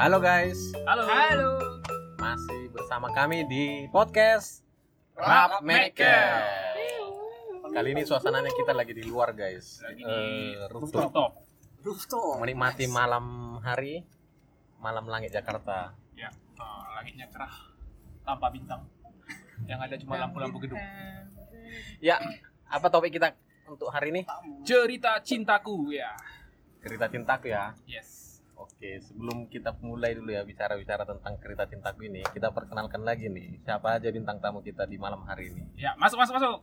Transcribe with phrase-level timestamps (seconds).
[0.00, 1.04] Halo guys, Halo.
[1.04, 1.50] Halo.
[2.16, 4.64] masih bersama kami di podcast
[5.12, 6.40] Rap Maker.
[7.68, 11.32] Kali ini suasananya kita lagi di luar guys, Lagi di Eh, rooftop, Rooftop.
[11.84, 12.40] Rooftop.
[12.40, 14.00] menikmati malam hari,
[14.80, 15.92] malam langit Jakarta.
[16.16, 16.32] Ya.
[16.32, 17.52] eh, langitnya cerah
[18.24, 18.88] tanpa bintang.
[19.68, 20.80] Yang ada cuma lampu-lampu gedung.
[22.00, 22.16] Ya,
[22.64, 23.36] apa topik kita
[23.68, 24.22] untuk hari ini?
[24.64, 26.16] Cerita cintaku ya.
[26.80, 27.76] Cerita cintaku ya.
[27.84, 28.19] Yes.
[28.60, 33.56] Oke, sebelum kita mulai dulu ya bicara-bicara tentang cerita cintaku ini, kita perkenalkan lagi nih
[33.58, 35.64] siapa aja bintang tamu kita di malam hari ini.
[35.80, 36.60] Ya, masuk masuk masuk.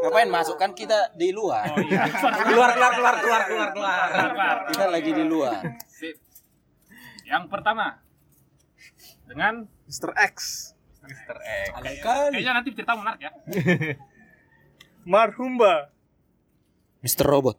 [0.00, 1.68] Ngapain masuk kan kita di luar.
[1.68, 2.08] Oh iya.
[2.48, 3.96] Keluar, keluar, keluar, keluar, keluar, keluar.
[4.08, 4.56] Keluar, keluar.
[4.72, 5.60] Kita lagi di luar.
[5.84, 6.16] Sip.
[7.28, 8.00] Yang pertama
[9.26, 10.14] dengan Mr.
[10.16, 10.36] X
[11.02, 11.36] Mr.
[11.38, 11.68] X.
[11.76, 13.32] kayak- kayaknya nanti cerita menarik ya.
[15.12, 15.92] Marhumba
[17.02, 17.26] Mr.
[17.26, 17.58] Robot.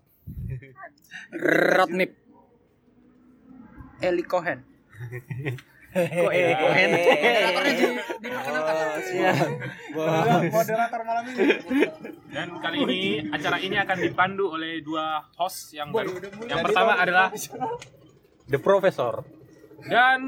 [1.31, 2.26] Rodnip
[4.01, 4.59] Eli Cohen
[5.97, 6.89] Kok Eli Cohen?
[10.51, 11.45] Moderator malam ini
[12.29, 13.01] Dan kali ini
[13.33, 16.13] acara ini akan dipandu oleh dua host yang baru.
[16.45, 17.33] Yang pertama adalah
[18.45, 19.25] The Professor.
[19.87, 20.21] dan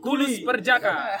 [0.00, 0.96] Kulus Perjaka.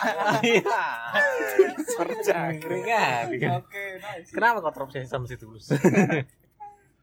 [2.64, 3.24] Ringan.
[3.60, 5.68] Oke nice Kenapa kau terobsesi sama si Tulus?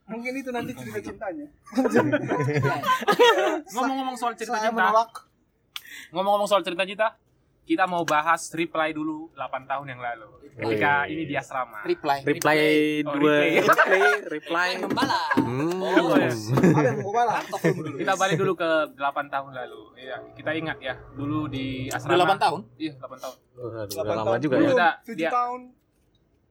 [0.08, 1.48] Mungkin itu nanti cerita cintanya
[3.74, 4.88] Ngomong-ngomong soal cerita Saya cinta,
[6.16, 7.08] ngomong-ngomong soal cerita cinta,
[7.64, 10.30] kita mau bahas reply dulu 8 tahun yang lalu.
[10.58, 11.14] Ketika Wih.
[11.14, 11.84] ini di asrama.
[11.86, 12.24] Reply.
[12.26, 12.58] Reply
[13.04, 13.50] Oh, dua replay.
[13.68, 14.70] reply reply.
[14.82, 15.22] Gembala.
[15.38, 15.78] Hmm.
[15.78, 16.50] Oh, yes.
[17.04, 17.46] Balas
[17.94, 18.98] Kita balik dulu ke 8
[19.30, 19.82] tahun lalu.
[20.00, 22.26] Iya, kita ingat ya, dulu di asrama.
[22.26, 22.60] 8 tahun?
[22.80, 23.36] Iya, 8 tahun.
[23.58, 24.70] Waduh, udah lama juga ya.
[24.72, 25.60] Kita- 7 dia- tahun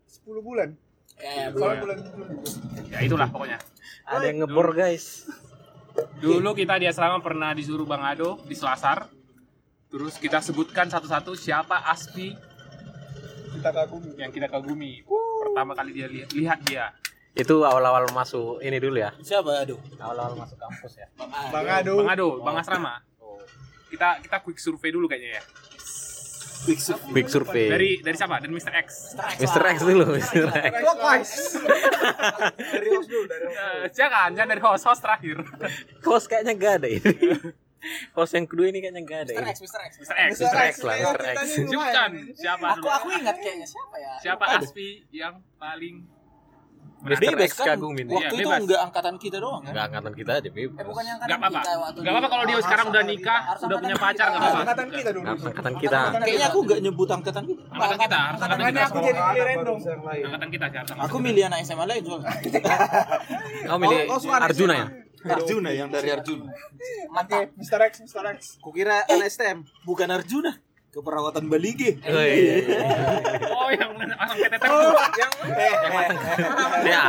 [0.07, 0.69] 10 bulan
[1.17, 1.81] Ya, belum.
[1.81, 3.59] bulan Juli Ya itulah pokoknya.
[4.05, 5.27] Ada yang ngebor guys.
[6.21, 9.09] Dulu kita di asrama pernah disuruh Bang Ado di Selasar.
[9.89, 12.37] Terus kita sebutkan satu-satu siapa Aspi
[13.57, 15.01] Kita kagumi yang kita kagumi.
[15.41, 16.93] Pertama kali dia lihat, lihat dia.
[17.33, 19.17] Itu awal-awal masuk ini dulu ya.
[19.25, 19.81] Siapa aduh?
[19.97, 21.09] Awal-awal masuk kampus ya.
[21.17, 21.93] Bang Bang Ado.
[21.97, 23.01] Ado Bang Ado, Bang Asrama.
[23.89, 25.43] Kita kita quick survey dulu kayaknya ya.
[26.65, 27.11] Big Survey.
[27.13, 27.67] Big survey.
[27.69, 28.41] Dari dari siapa?
[28.41, 28.73] Dari Mr.
[28.81, 28.89] X.
[29.37, 29.63] Mr.
[29.67, 30.47] X dulu, Mr.
[30.49, 30.73] X.
[30.81, 31.35] Clockwise
[32.57, 35.37] Dari host dulu dari host Eh, jangan, jangan dari host host terakhir.
[36.07, 37.13] Host kayaknya gak ada ini.
[38.15, 39.47] Host yang kedua ini kayaknya gak ada Mr.
[39.47, 39.81] X, Mr.
[39.83, 39.93] X.
[40.01, 40.17] Mr.
[40.17, 40.31] X.
[40.41, 40.59] Mr.
[40.59, 41.23] X lah, Mr.
[41.23, 41.39] X.
[42.35, 42.91] Siapa Aku dulu?
[42.91, 44.13] aku ingat kayaknya siapa ya?
[44.19, 46.03] Siapa Aspi yang paling
[46.97, 47.21] Mr.
[47.23, 47.67] Bebas X kan?
[47.73, 48.07] kagumin.
[48.07, 48.61] Waktu Iya, itu bebas.
[48.61, 49.71] enggak angkatan kita doang kan?
[49.71, 50.71] Enggak angkatan kita aja, Bib.
[50.71, 51.59] Eh bukan yang angkatan apa-apa.
[51.59, 54.27] kita waktu Gak apa-apa kalau dia sekarang udah nikah, Harus udah punya pacar kita.
[54.27, 54.59] gak apa-apa.
[54.59, 55.99] Angkatan kita dulu Angkatan kita.
[56.17, 57.63] Kayaknya aku enggak nyebut angkatan kita.
[57.69, 59.77] Angkatan kita, angkatan aku jadi pilih random
[60.27, 62.31] Angkatan kita sih, Aku milih anak SMA lain soalnya.
[63.69, 64.87] Kau milih suara Arjuna ya?
[65.27, 66.45] Arjuna yang dari Arjuna.
[67.13, 67.81] Oke Mr.
[67.85, 68.25] X Mr.
[68.35, 70.55] X Kukira LSTM, bukan Arjuna.
[70.97, 72.01] Keperawatan Balige.
[72.01, 72.65] Woi.
[73.53, 74.65] Oh, yang orang PTT.
[75.13, 75.33] Yang
[76.89, 77.05] Ya.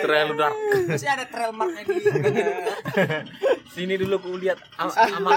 [0.00, 0.54] Terlalu dark.
[0.86, 1.98] Masih ada trail marknya di
[3.68, 5.34] Sini dulu aku lihat am- amal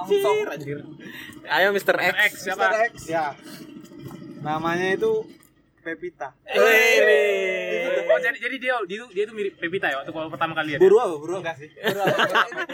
[0.00, 0.36] langsung.
[1.46, 1.94] Ayo Mr.
[2.00, 2.14] X.
[2.16, 2.66] X siapa?
[2.66, 2.80] Mr.
[2.88, 3.36] X Ya.
[4.40, 5.28] Namanya itu
[5.80, 6.28] Pepita.
[6.46, 8.08] Wih.
[8.10, 10.78] Oh, jadi jadi dia dia dia tuh mirip Pepita ya waktu kalau pertama kali lihat.
[10.78, 10.82] ya?
[10.82, 11.14] Boru apa?
[11.16, 11.42] Boru apa?
[11.42, 11.70] Enggak sih.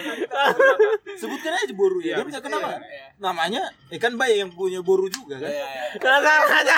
[1.21, 2.07] Sebutkan aja boru ya.
[2.07, 2.47] Iya, Dia punya bisa.
[2.49, 2.69] kenapa?
[2.77, 3.07] Iya.
[3.17, 3.63] Namanya
[3.93, 5.51] ikan bayi yang punya boru juga kan?
[5.97, 6.77] Kenapa aja?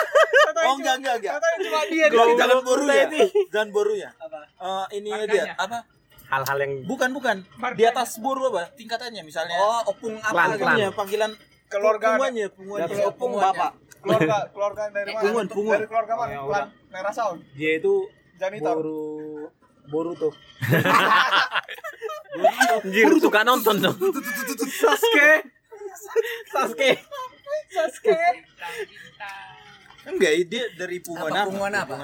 [0.68, 1.34] Oh enggak enggak enggak.
[1.38, 3.04] Cuma dia Jangan, boru ya.
[3.08, 3.22] ini.
[3.48, 4.10] Jangan boru ya.
[4.58, 5.32] Eh, ini Markanya.
[5.32, 5.78] dia apa?
[6.28, 7.36] Hal-hal yang Bukan bukan.
[7.72, 8.68] Di atas boru apa?
[8.74, 9.56] Tingkatannya misalnya.
[9.56, 10.34] Oh opung apa.
[10.34, 11.32] Panggilannya, panggilan
[11.68, 13.04] Keluarga punguannya, punguannya.
[13.06, 13.72] Opung bapak
[14.03, 15.22] Keluarga Keluarga dari mana?
[15.25, 15.78] Pungun, pungun.
[15.78, 16.31] Dari keluarga mana?
[16.31, 17.94] Oh, ya Klan Merah Sound Dia itu
[18.38, 19.50] Janitor boru
[19.88, 20.28] Boruto.
[22.84, 23.96] anjir suka nonton dong.
[24.69, 25.32] Sasuke.
[27.72, 28.20] Sasuke.
[30.08, 31.49] Enggak, dia dari punguan Apa, apa?
[31.49, 31.94] punguan apa?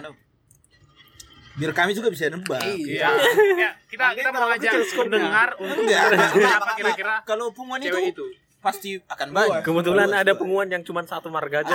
[1.54, 2.60] Biar kami juga bisa nebak.
[2.66, 3.14] Iya.
[3.54, 8.26] Ya, kita kita mau ngajak pendengar untuk siapa kira-kira Kalau punguan itu itu.
[8.64, 9.60] Pasti akan banyak.
[9.60, 11.74] Kebetulan ada penguan yang cuma satu marga aja.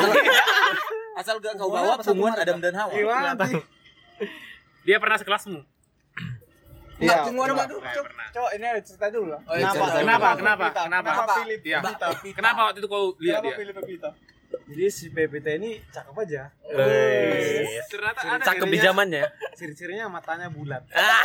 [1.13, 2.89] Asal gak kau bawa punguan Adam dan Hawa.
[2.89, 3.61] Gimana sih?
[4.87, 5.61] Dia pernah sekelasmu.
[6.99, 7.29] Iya.
[7.29, 7.63] Punguan Coba.
[7.63, 7.79] apa?
[7.79, 8.27] Pernah.
[8.29, 9.99] Cok, ini ada cerita dulu lah Oh, iya, cerita.
[10.03, 10.29] Kenapa?
[10.35, 10.65] Kenapa?
[10.75, 11.09] Kenapa?
[11.15, 11.79] Kenapa Iya.
[11.79, 12.07] Pepita?
[12.35, 14.11] Kenapa waktu itu kau lihat Kenapa dia?
[14.49, 16.43] Jadi si Pepita ini cakep aja.
[16.73, 17.79] Wih.
[17.89, 19.23] Ternyata ada Cakep di zamannya.
[19.55, 20.83] Ciri-cirinya matanya bulat.
[20.89, 21.23] Iya lah,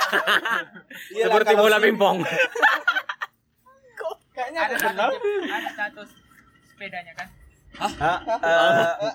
[1.28, 2.18] Seperti bola pingpong.
[4.34, 6.08] Kayaknya ada kenal status, ada status
[6.66, 7.28] sepedanya kan
[7.74, 8.18] Hah?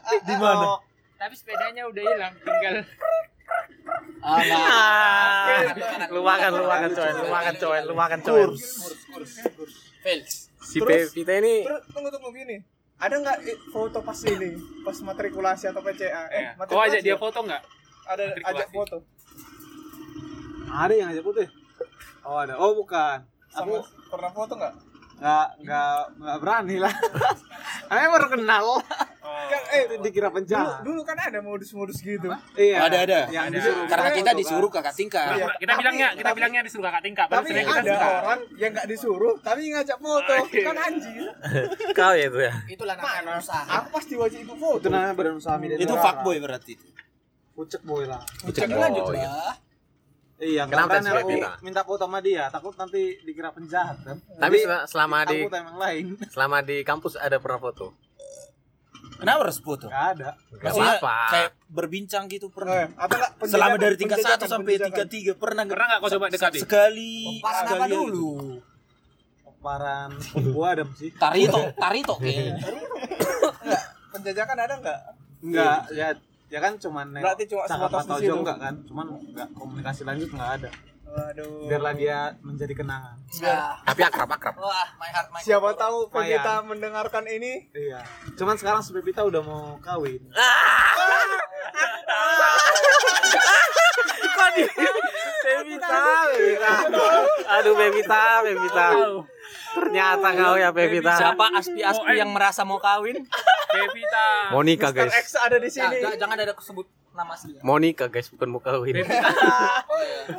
[0.10, 0.66] Eh, di mana?
[0.76, 0.80] Oh,
[1.16, 2.74] tapi sepedanya udah hilang tinggal
[4.22, 4.62] Ah, enggak.
[4.62, 8.42] Ah, lu makan, lu makan coy, lu makan coy, makan coy.
[10.06, 10.54] Fails.
[10.62, 12.62] Si Pevita ini tunggu tunggu gini.
[13.00, 13.38] Ada nggak
[13.72, 14.54] foto pas ini,
[14.86, 16.30] pas matrikulasi atau PCA?
[16.30, 16.52] Eh, Iya.
[16.68, 17.18] Kau ajak matrikulasi dia ya?
[17.18, 17.62] foto nggak?
[18.06, 18.96] Ada ajak foto
[20.70, 21.48] Ada yang ngajak putih.
[22.22, 22.54] Oh ada.
[22.60, 23.18] Oh bukan.
[23.50, 23.82] sama Aku
[24.14, 24.74] pernah foto nggak?
[25.20, 26.94] Nggak nggak nggak berani lah.
[27.92, 28.66] Aku baru kenal.
[29.50, 30.82] Kan, eh Itu dikira dulu, penjahat.
[30.86, 32.30] dulu kan ada modus-modus gitu.
[32.54, 32.86] Iya.
[32.86, 33.20] Ada ada.
[33.30, 33.56] Yang Ada.
[33.58, 35.26] disuruh Karena kita disuruh kakak tingkat.
[35.34, 35.46] Iya.
[35.58, 37.28] Kita Tapi- bilangnya, kita tapi- bilangnya disuruh kakak tingkat.
[37.28, 38.10] Tapi sebenarnya kita ada suka.
[38.22, 40.34] orang yang nggak disuruh, tapi ngajak foto.
[40.50, 41.18] Kan anjing.
[41.98, 42.54] kau ya itu ya.
[42.70, 43.64] Itulah namanya usaha.
[43.82, 44.78] Aku pasti wajib ikut foto.
[44.86, 46.74] Itu namanya badan usaha Itu fuckboy berarti.
[47.58, 48.22] Pucek boy lah.
[48.46, 48.78] Boy.
[48.78, 49.54] lanjut lah.
[50.40, 51.52] Iya, Kenapa sih, aku Pevita?
[51.60, 54.16] minta foto sama dia, takut nanti dikira penjahat kan.
[54.34, 57.92] Tapi Jadi, sel- selama di yang lain selama di kampus ada pernah foto.
[59.14, 59.86] Kenapa harus foto?
[59.86, 60.30] nggak ada.
[60.50, 61.16] Gak Maksudnya apa-apa.
[61.30, 62.88] kayak berbincang gitu Eh, pernah.
[62.88, 64.88] nggak penjajakan- Selama dari tingkat 1 sampai penjajakan.
[64.88, 65.76] tingkat 3 pernah nggak?
[65.76, 66.58] Pernah nggak kau coba dekati?
[66.58, 67.14] Sekali.
[67.40, 68.32] Paran apa dulu?
[69.60, 70.10] Paran
[70.50, 71.12] gua ada sih.
[71.14, 72.64] Tarito, Tarito kayaknya.
[74.10, 75.00] Penjajakan ada nggak?
[75.42, 76.08] Enggak, ya
[76.50, 78.36] ya kan cuman Berarti cuma sebatas atau di situ.
[78.36, 78.74] enggak kan?
[78.84, 80.70] Cuman enggak komunikasi lanjut enggak ada.
[81.06, 81.66] Waduh.
[81.66, 83.18] Biarlah dia menjadi kenangan.
[83.42, 84.54] Nah, Tapi akrab akrab.
[84.56, 86.06] wah, my heart, my Siapa tahu.
[86.08, 88.06] Pevita mendengarkan ini Iya.
[88.34, 90.22] Cuman sekarang si Pevita udah mau kawin.
[95.40, 95.90] Pevita,
[96.30, 96.72] Pevita.
[97.52, 98.88] Aduh Pevita, Pevita.
[99.72, 101.14] Ternyata kau ya Pevita.
[101.16, 103.26] Siapa aspi-aspi yang merasa mau kawin?
[103.70, 104.28] Pevita.
[104.52, 104.96] Monica Mr.
[105.00, 105.14] guys.
[105.20, 105.96] X ada di Nah, sini.
[106.00, 107.52] ja- jangan ada kesebut nama asli.
[107.60, 108.94] Monica guys bukan mau kawin.
[108.96, 109.28] Pevita.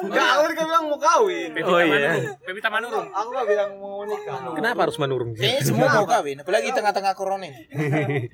[0.00, 1.50] Enggak, aku kan bilang mau kawin.
[1.60, 1.86] Oh, iya.
[2.10, 2.38] Manurung.
[2.40, 3.06] Pevita Manurung.
[3.08, 4.38] Aku enggak bilang mau nikah.
[4.52, 5.42] Kenapa harus menurun sih?
[5.42, 7.60] Kayaknya semua mau kawin, apalagi tengah-tengah corona ini.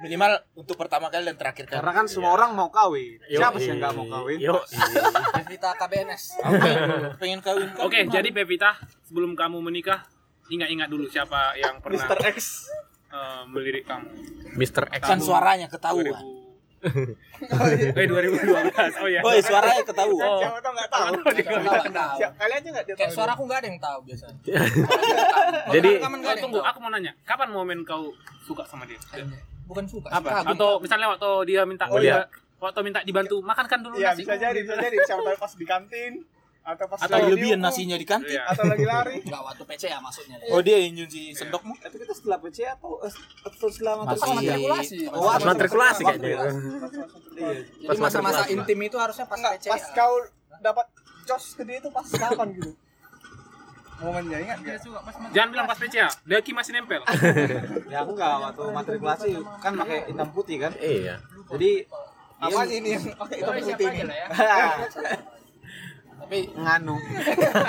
[0.00, 1.76] Minimal untuk pertama kali dan terakhir kali.
[1.76, 3.20] Karena kan semua orang mau kawin.
[3.26, 4.38] Yo, Siapa sih yang enggak mau kawin?
[4.38, 4.56] Yo,
[5.34, 6.22] Pevita KBNS.
[7.16, 7.68] pengen kawin.
[7.78, 10.04] Oke, jadi Pevita, sebelum kamu menikah,
[10.48, 12.18] ingat-ingat dulu siapa yang pernah Mr.
[12.32, 12.66] X.
[13.10, 14.06] eh, melirik kamu.
[14.54, 14.84] Mr.
[14.90, 15.02] X.
[15.02, 16.24] Kan suaranya ketahuan.
[16.80, 18.40] 2000 eh 2012.
[18.96, 19.20] Oh iya.
[19.20, 20.24] Oh, suaranya ketahuan.
[20.24, 20.40] Oh.
[20.40, 21.12] Siapa tahu nggak tahu.
[21.60, 22.16] Nggak tahu.
[22.18, 23.16] Siap, kali aja nggak dia Kayak tahu.
[23.16, 24.36] suara aku nggak ada yang tahu biasanya.
[25.74, 26.70] Jadi Oh, tunggu, tahu.
[26.72, 28.96] aku mau nanya, kapan momen kau suka sama dia?
[29.66, 30.08] Bukan suka.
[30.10, 30.42] Apa?
[30.46, 32.24] Atau misalnya waktu dia minta Oh, dia
[32.56, 34.24] waktu minta dibantu makan kan dulu Iya nasi.
[34.24, 34.96] bisa jadi, bisa jadi.
[35.00, 36.12] Siapa tahu pas di kantin
[36.60, 38.36] atau pas Atau dihukum, nasinya di kantin.
[38.36, 38.42] Iya.
[38.52, 39.16] atau lagi lari.
[39.24, 40.36] Enggak waktu PC ya maksudnya.
[40.52, 41.72] Oh, dia yang nyuci sendokmu.
[41.80, 44.20] Itu kita setelah PC atau atau setelah Masih.
[44.20, 44.98] Pas matrikulasi.
[45.08, 46.28] Oh, pas matrikulasi kayaknya.
[46.28, 46.40] Iya.
[47.32, 49.66] Jadi Pas masa-masa intim itu harusnya pas Enggak, PC.
[49.72, 50.14] pas kau
[50.60, 50.86] dapat
[51.24, 52.70] jos ke dia itu pas kapan gitu?
[54.00, 57.00] Momennya ingat pas Jangan bilang pas PC ya, Daki masih nempel.
[57.88, 59.30] Ya aku enggak waktu matrikulasi
[59.64, 60.72] kan pakai hitam putih kan.
[60.76, 61.16] Iya.
[61.56, 61.88] Jadi
[62.40, 64.16] Apa ini yang pakai hitam putih ini?
[66.30, 66.94] Tapi nganu.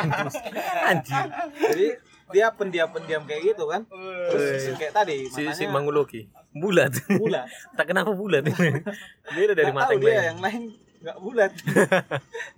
[0.93, 1.25] Anjir.
[1.57, 1.87] Jadi
[2.29, 3.89] dia pendiam-pendiam kayak gitu kan.
[4.29, 6.29] Terus kayak tadi Si si matanya Manguluki.
[6.53, 6.93] Bulat.
[7.09, 7.49] bulat.
[7.81, 8.45] tak kenapa bulat.
[9.33, 10.21] Beda dari Nggak mata yang dia lain.
[10.29, 10.61] yang lain
[11.01, 11.51] nggak bulat.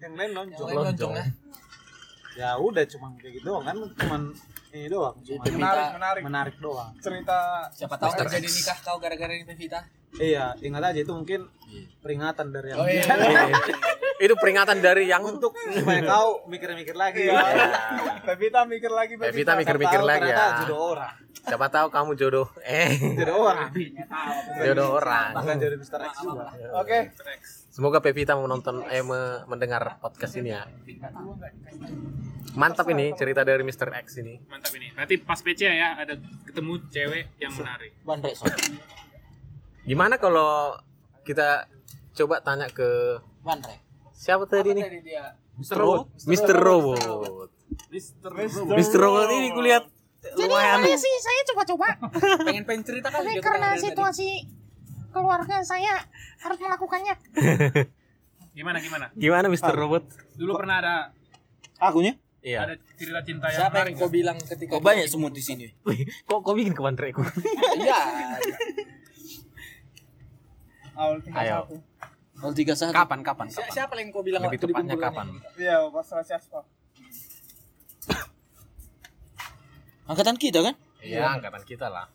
[0.03, 0.67] yang lain lonjong.
[0.67, 1.25] yang lain lonjong ya.
[2.35, 4.22] Ya udah cuman kayak gitu doang kan cuman
[4.75, 5.45] ini doang, cuman.
[5.55, 6.22] Menarik, menarik.
[6.27, 6.91] menarik doang.
[7.00, 8.53] Cerita Siapa tahu terjadi X.
[8.60, 9.79] nikah kau gara-gara ini Pevita.
[10.19, 11.48] Iya, ingat aja itu mungkin
[12.03, 13.05] peringatan dari yang Oh iya.
[14.17, 17.27] Itu peringatan dari yang untuk supaya kau mikir-mikir lagi.
[17.27, 17.41] Iya.
[18.24, 20.60] Pevita mikir lagi Pevita mikir-mikir lagi ternyata ya.
[20.63, 21.13] Jodoh orang.
[21.43, 22.48] Siapa tahu kamu jodoh.
[22.63, 22.88] Eh,
[23.20, 23.67] Jodoh orang.
[24.58, 25.29] jodoh orang.
[25.36, 26.00] Bahkan jodoh Mr.
[26.03, 26.46] X juga.
[26.79, 26.98] Oke.
[27.67, 30.63] Semoga Pevita menonton eh me- mendengar podcast ini ya.
[32.53, 33.91] Mantap ini cerita dari Mr.
[34.00, 34.39] X ini.
[34.46, 34.88] Mantap ini.
[34.96, 36.15] Nanti pas PC ya ada
[36.46, 37.91] ketemu cewek yang menarik.
[38.05, 38.38] Bandrek.
[39.84, 40.79] Gimana kalau
[41.25, 41.67] kita
[42.13, 43.83] coba tanya ke Bandrek.
[44.24, 44.84] Siapa tadi nih?
[45.60, 45.75] Mr.
[45.75, 46.08] Robot.
[46.24, 46.56] Mr.
[46.56, 47.51] Robot.
[48.72, 48.98] Mr.
[49.03, 49.84] Robot ini kulihat
[50.39, 50.80] lumayan.
[50.96, 51.88] sih saya coba-coba
[52.48, 53.88] pengen pengen cerita kan tapi karena kemarin tadi.
[53.92, 54.30] situasi
[55.12, 56.00] keluarga saya
[56.39, 57.13] harus melakukannya
[58.56, 59.10] Gimana gimana?
[59.18, 59.74] Gimana Mr.
[59.74, 60.06] Robot?
[60.38, 60.96] Dulu pernah ada
[61.82, 62.15] Akunya?
[62.44, 62.70] Iya.
[62.70, 65.68] ada cerita cinta yang Siapa yang kau bilang ketika Kok banyak semut di sini?
[65.88, 67.24] Wih, kok kok bikin kemandreku?
[67.80, 68.00] Iya.
[70.94, 71.58] Awal tinggal Ayo.
[71.65, 71.75] satu.
[72.43, 72.91] Oh, tiga satu.
[72.91, 73.47] Kapan kapan?
[73.47, 73.71] Si- kapan?
[73.71, 75.27] Siapa yang kau bilang Lebih waktu di tepatnya kapan?
[75.55, 76.62] Iya, pas rahasia aspal.
[80.12, 80.75] Angkatan kita kan?
[81.00, 82.05] Iya, angkatan kita lah.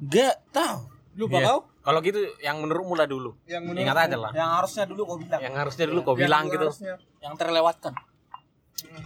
[0.00, 0.78] Gak tahu.
[1.14, 1.48] Lupa Iya.
[1.48, 1.58] kau?
[1.82, 3.36] Kalau gitu yang menurutmu lah dulu.
[3.44, 4.30] Yang menurut Ingat aja lah.
[4.32, 5.40] Yang harusnya dulu kau bilang.
[5.40, 6.64] Yang harusnya dulu kau yang bilang gitu.
[6.64, 6.94] harusnya.
[7.18, 7.92] Yang terlewatkan.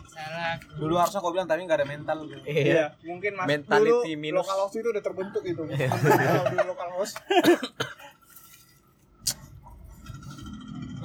[0.06, 0.54] Salah.
[0.76, 2.16] Dulu harusnya kau bilang tapi nggak ada mental.
[2.24, 2.40] Gitu.
[2.46, 4.38] Iya, mungkin mas Mentality dulu minus.
[4.44, 5.62] lokal host itu udah terbentuk itu.
[5.64, 7.16] Kalau dulu lokal host.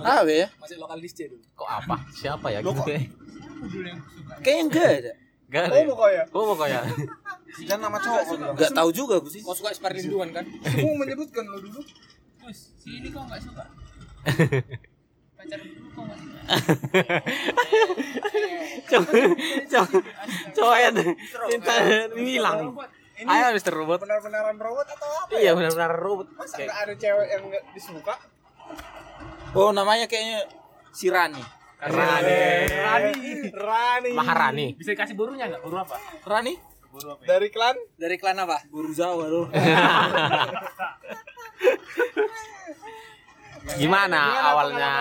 [0.01, 0.47] Apa ya?
[0.57, 1.37] Masih lokal disc dulu.
[1.55, 1.95] Kok apa?
[2.11, 3.01] Siapa ya gitu ya?
[4.41, 5.13] Kayaknya enggak ada.
[5.51, 5.73] Gak ada.
[5.75, 5.85] Oh ya?
[5.85, 6.23] mau kau ya?
[6.31, 6.79] Oh pokoknya.
[7.67, 8.23] Dan nama cowok.
[8.55, 9.41] Enggak tahu juga aku sih.
[9.43, 10.45] Kau suka Sparlinduan kan?
[10.63, 11.83] Kamu menyebutkan lo dulu.
[12.41, 13.63] Terus, si ini kok nggak suka?
[15.37, 16.39] Pacar dulu kok nggak suka?
[18.87, 19.11] Coba
[19.67, 19.87] coba
[20.55, 20.89] coba ya
[21.51, 21.73] cinta
[22.15, 22.59] hilang.
[23.21, 23.73] Ayo Mr.
[23.77, 24.01] Robot.
[24.01, 25.37] benar-benaran robot atau apa?
[25.37, 26.27] Iya benar-benar robot.
[26.33, 27.43] Masa Kayak- ada cewek yang
[27.77, 28.15] disuka?
[29.51, 30.47] Oh, namanya kayaknya
[30.95, 31.43] si Rani.
[31.81, 32.39] Rani.
[32.71, 33.11] Rani,
[33.51, 34.11] Rani.
[34.15, 34.67] Maharani.
[34.79, 35.59] Bisa dikasih burunya nggak?
[35.59, 35.99] Buru apa?
[36.23, 36.55] Rani?
[37.27, 38.63] Dari klan Dari klan apa?
[38.71, 39.47] Guru Jawa loh.
[43.81, 44.91] Gimana awalnya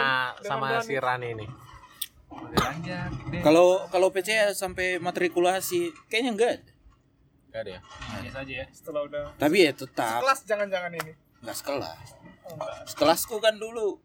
[0.42, 1.46] sama si Rani ini?
[3.42, 6.72] Kalau kalau PC sampai matrikulasi kayaknya enggak ada.
[7.50, 7.80] Gak ada ya?
[8.22, 8.66] Biasa aja ya.
[8.70, 11.12] setelah udah Tapi ya tetap kelas jangan-jangan ini.
[11.42, 12.18] enggak sekelas.
[12.94, 13.98] Sekelasku kan dulu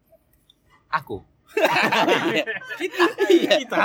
[0.91, 1.23] Aku.
[2.79, 3.51] kita iya.
[3.59, 3.77] Kita.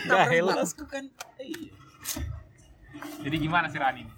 [0.00, 0.46] Jahil.
[0.46, 1.04] Sekelasku kan
[1.36, 1.72] iya.
[3.20, 4.12] Jadi gimana si Rani ini?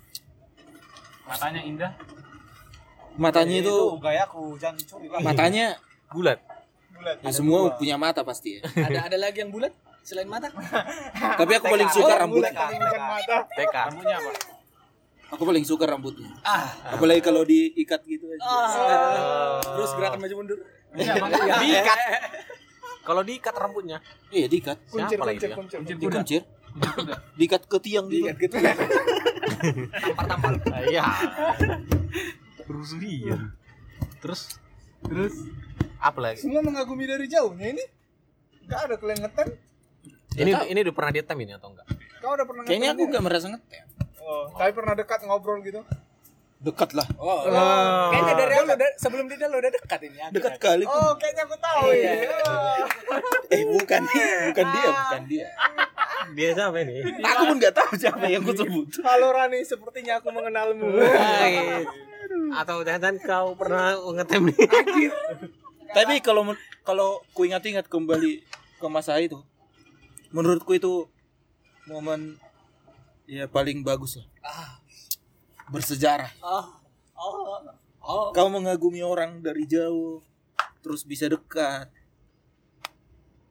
[1.25, 1.93] Matanya indah.
[3.17, 5.21] Matanya itu gayaku, jangan curi lah.
[5.21, 5.67] matanya
[6.07, 6.39] Bulat.
[6.93, 7.17] Bulat.
[7.19, 8.63] ya semua punya mata pasti ya.
[8.87, 10.47] Ada ada lagi yang bulat selain mata?
[11.41, 12.43] Tapi aku paling suka Oh, rambut.
[12.45, 12.67] mata.
[13.51, 13.75] TK.
[13.91, 14.31] Rambutnya apa?
[15.27, 16.31] Aku paling suka rambutnya.
[16.41, 18.47] Ah, Apalagi kalau diikat gitu aja.
[19.65, 20.59] terus gerakan maju mundur.
[20.97, 21.99] Diikat.
[23.03, 23.99] Kalau diikat rambutnya.
[24.29, 24.79] Iya, diikat.
[24.89, 25.57] Kuncir, Siapa lagi kuncir, dia?
[25.57, 25.79] kuncir.
[25.97, 26.43] Dikuncir.
[27.35, 28.27] Diikat ke tiang gitu.
[28.29, 28.57] gitu.
[28.59, 30.53] Tampar-tampar.
[30.69, 31.05] Ah, Iya.
[32.67, 33.55] Rusuhian.
[34.19, 34.59] Terus
[35.01, 35.35] Terus
[35.97, 36.43] apa lagi?
[36.43, 37.85] semua mengagumi dari jauhnya ini.
[38.67, 39.49] Gak ada kalian ngetem?
[40.37, 41.87] Ini ini udah pernah ditem ini atau enggak?
[42.19, 43.85] Kau udah pernah Kayaknya aku gak merasa ngetem.
[44.19, 45.87] Oh, tapi pernah dekat ngobrol gitu.
[46.57, 47.05] Dekat lah.
[47.21, 47.45] Oh,
[48.11, 50.17] kayaknya dari awal udah sebelum dia lo udah dekat ini.
[50.17, 50.33] akhirnya.
[50.33, 50.85] Dekat kali.
[50.89, 52.13] Oh, kayaknya aku tahu Iya.
[52.13, 52.27] ya.
[52.47, 53.55] Oh.
[53.55, 54.03] Eh bukan
[54.51, 55.47] bukan dia, bukan dia.
[56.35, 56.99] Dia siapa ini?
[57.23, 58.87] Aku pun gak tahu siapa yang aku sebut.
[59.07, 60.91] Halo Rani, sepertinya aku mengenalmu.
[62.51, 64.59] Atau jangan kau pernah ngetem nih?
[65.95, 66.43] Tapi kalau
[66.83, 68.43] kalau ku ingat-ingat kembali
[68.83, 69.39] ke masa itu,
[70.35, 71.07] menurutku itu
[71.87, 72.35] momen
[73.31, 74.27] ya paling bagus lah.
[75.67, 76.31] Bersejarah.
[76.43, 76.67] Oh,
[77.19, 77.59] oh,
[78.03, 78.27] oh.
[78.31, 80.23] Kau mengagumi orang dari jauh,
[80.83, 81.91] terus bisa dekat.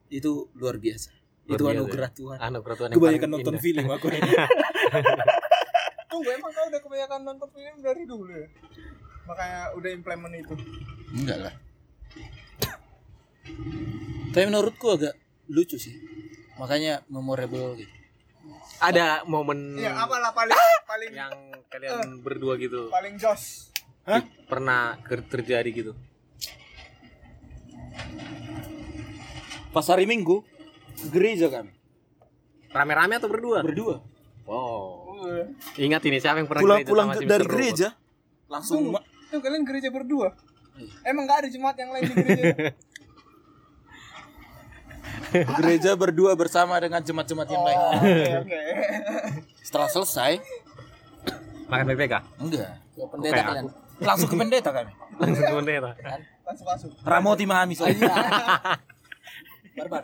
[0.08, 1.12] Itu luar biasa.
[1.46, 2.38] Luar itu biasa anugerah Tuhan.
[2.40, 3.64] Anugerah Tuhan Kebanyakan nonton indah.
[3.64, 4.32] film aku ini.
[6.10, 8.48] Tunggu, emang kau udah kebanyakan nonton film dari dulu ya?
[9.28, 10.54] Makanya udah implement itu.
[11.12, 11.54] Enggak lah.
[14.32, 15.14] Tapi menurutku agak
[15.52, 15.94] lucu sih.
[16.56, 17.92] Makanya memorable gitu.
[18.76, 20.56] Ada momen Iya, apalah paling
[20.86, 21.32] paling yang
[21.66, 23.72] kalian berdua gitu paling jos.
[24.46, 25.92] pernah terjadi gitu.
[29.72, 30.40] Pas hari Minggu
[31.12, 31.72] gereja kami
[32.70, 33.64] Rame-rame atau berdua?
[33.64, 34.04] berdua.
[34.46, 35.08] Wow.
[35.80, 37.48] Ingat ini siapa yang pernah Pulang-pulang si dari Mr.
[37.48, 37.52] Robot?
[37.56, 37.88] gereja
[38.46, 38.94] langsung
[39.26, 40.36] tuh kalian gereja berdua.
[41.02, 42.44] Emang gak ada jemaat yang lain di gereja?
[45.44, 47.76] gereja berdua bersama dengan jemaat-jemaat yang lain.
[47.76, 48.60] Oh, Oke, oke.
[49.60, 50.32] Setelah selesai,
[51.66, 52.14] Makan PPK?
[52.38, 52.70] enggak.
[52.94, 53.66] Ke pendeta Kayak kalian.
[53.98, 54.92] Langsung ke pendeta kami.
[55.18, 55.90] Langsung ke pendeta.
[56.46, 56.88] Masuk masuk.
[57.02, 58.06] Ramoti Mahami soalnya.
[59.76, 60.02] Barbar.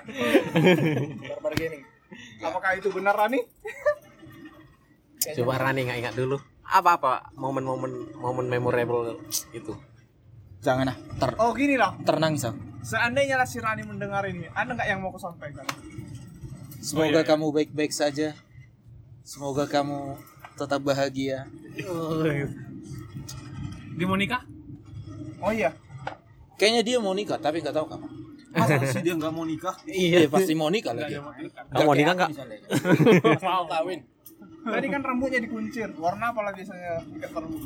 [1.23, 1.83] Barbar gaming.
[2.43, 3.41] Apakah itu benar Rani?
[5.23, 6.37] Coba Rani nggak ingat dulu.
[6.67, 9.21] Apa-apa momen-momen momen memorable
[9.53, 9.73] itu.
[10.63, 11.95] Jangan ah, ter Oh gini lah.
[12.03, 12.59] ternangis aku.
[12.83, 15.63] Seandainya lah si Rani mendengar ini, ada nggak yang mau aku sampaikan?
[16.83, 18.35] Semoga kamu baik-baik saja.
[19.23, 20.19] Semoga kamu
[20.59, 21.47] tetap bahagia.
[23.95, 24.43] Dia mau nikah?
[25.39, 25.71] Oh iya.
[26.59, 28.11] Kayaknya dia mau nikah, tapi nggak tahu kapan.
[28.53, 29.79] Masa sih dia nggak mau nikah?
[29.87, 31.23] Iya, pasti mau nikah lagi.
[31.71, 32.31] Kamu mau nikah nggak?
[33.47, 34.03] Mau kawin.
[34.75, 35.87] Tadi kan rambutnya dikuncir.
[35.99, 37.63] Warna apa lah biasanya ikat rambut?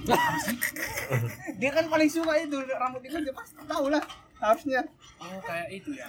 [1.60, 4.00] Dia kan paling suka itu rambut dikuncir pasti tahu lah
[4.40, 4.80] harusnya.
[5.20, 6.06] Oh, kayak itu ya.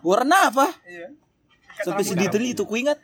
[0.00, 0.66] Warna apa?
[0.84, 1.08] Iya.
[1.80, 3.00] Sampai sedetail itu ku ingat.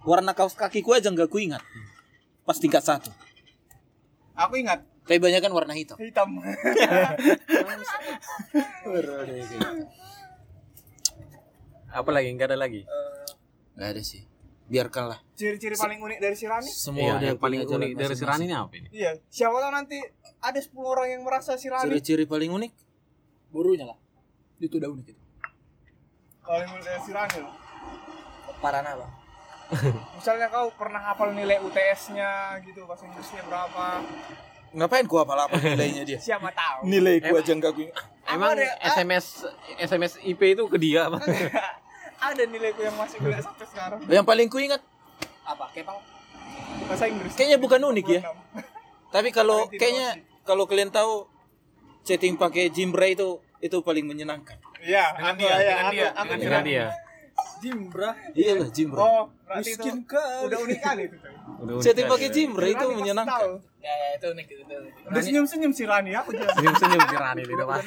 [0.00, 1.60] Warna kaos kakiku aja nggak ku ingat.
[2.44, 3.10] Pas tingkat satu.
[4.36, 5.98] Aku ingat Tapi banyak kan warna hitam.
[5.98, 6.38] hitam.
[11.90, 12.28] Apa lagi?
[12.30, 12.82] Nggak ada lagi.
[13.74, 14.22] Nggak ada sih.
[14.70, 15.18] Biarkanlah.
[15.34, 16.70] Ciri-ciri paling unik dari si Rani?
[16.70, 18.28] Semua Iya, yang paling unik dari si masing-masing.
[18.30, 18.88] Rani ini apa ini?
[18.94, 19.10] Iya.
[19.26, 19.98] Siapa tahu nanti
[20.38, 22.72] ada 10 orang yang merasa si Rani Ciri-ciri paling unik?
[23.50, 23.98] Burunya lah.
[24.58, 25.22] Itu udah unik itu.
[26.40, 27.38] unik dari si Rani.
[27.42, 27.54] loh.
[28.58, 29.06] Parah apa?
[30.18, 34.02] Misalnya kau pernah hafal nilai UTS-nya gitu, bahasa Inggrisnya berapa?
[34.70, 36.18] Ngapain ku apa apa nilainya dia?
[36.26, 36.86] Siapa tahu.
[36.86, 37.96] Nilai ku aja nggak ku ingat.
[38.26, 39.46] Emang ada- SMS
[39.78, 41.18] SMS IP itu ke dia apa?
[42.30, 44.82] ada nilaiku yang masih gula sampai sekarang Yang paling ku ingat
[45.40, 45.72] Apa?
[45.72, 45.98] Kepal?
[46.84, 48.20] bahasa Inggris kayaknya bukan unik ya.
[48.26, 49.14] 26.
[49.14, 50.08] Tapi kalau kayaknya
[50.42, 51.26] kalau kalian tahu
[52.02, 53.28] chatting pakai Jimbra itu
[53.58, 54.56] itu paling menyenangkan.
[54.80, 56.86] Iya, Dengan dia, ya, dengan aku- dia, dengan Dengan dia.
[57.60, 58.10] Jimbra.
[58.32, 58.98] Iyalah Jimbra.
[58.98, 60.44] Oh, berarti itu Miskin kali.
[60.44, 61.16] udah unik kali itu.
[61.60, 62.32] Udah unik Chatting pakai ya.
[62.32, 63.40] Jimbra itu Rani pasti menyenangkan.
[63.80, 64.62] Ya, ya itu unik itu.
[64.64, 64.92] unik.
[65.08, 66.30] Udah senyum-senyum si Rani, aku.
[66.32, 67.80] Senyum-senyum si Rani di depan.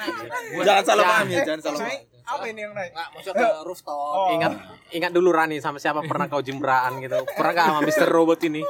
[0.59, 2.01] Jangan salah paham ya, jangan salah paham.
[2.23, 2.91] apa ini yang naik?
[2.93, 3.97] Nggak, maksudnya ke rooftop.
[3.99, 4.31] Oh.
[4.31, 4.53] Ingat
[4.91, 7.19] ingat dulu Rani sama siapa pernah kau jembraan gitu.
[7.27, 8.07] Pernah gak sama Mr.
[8.07, 8.61] Robot ini?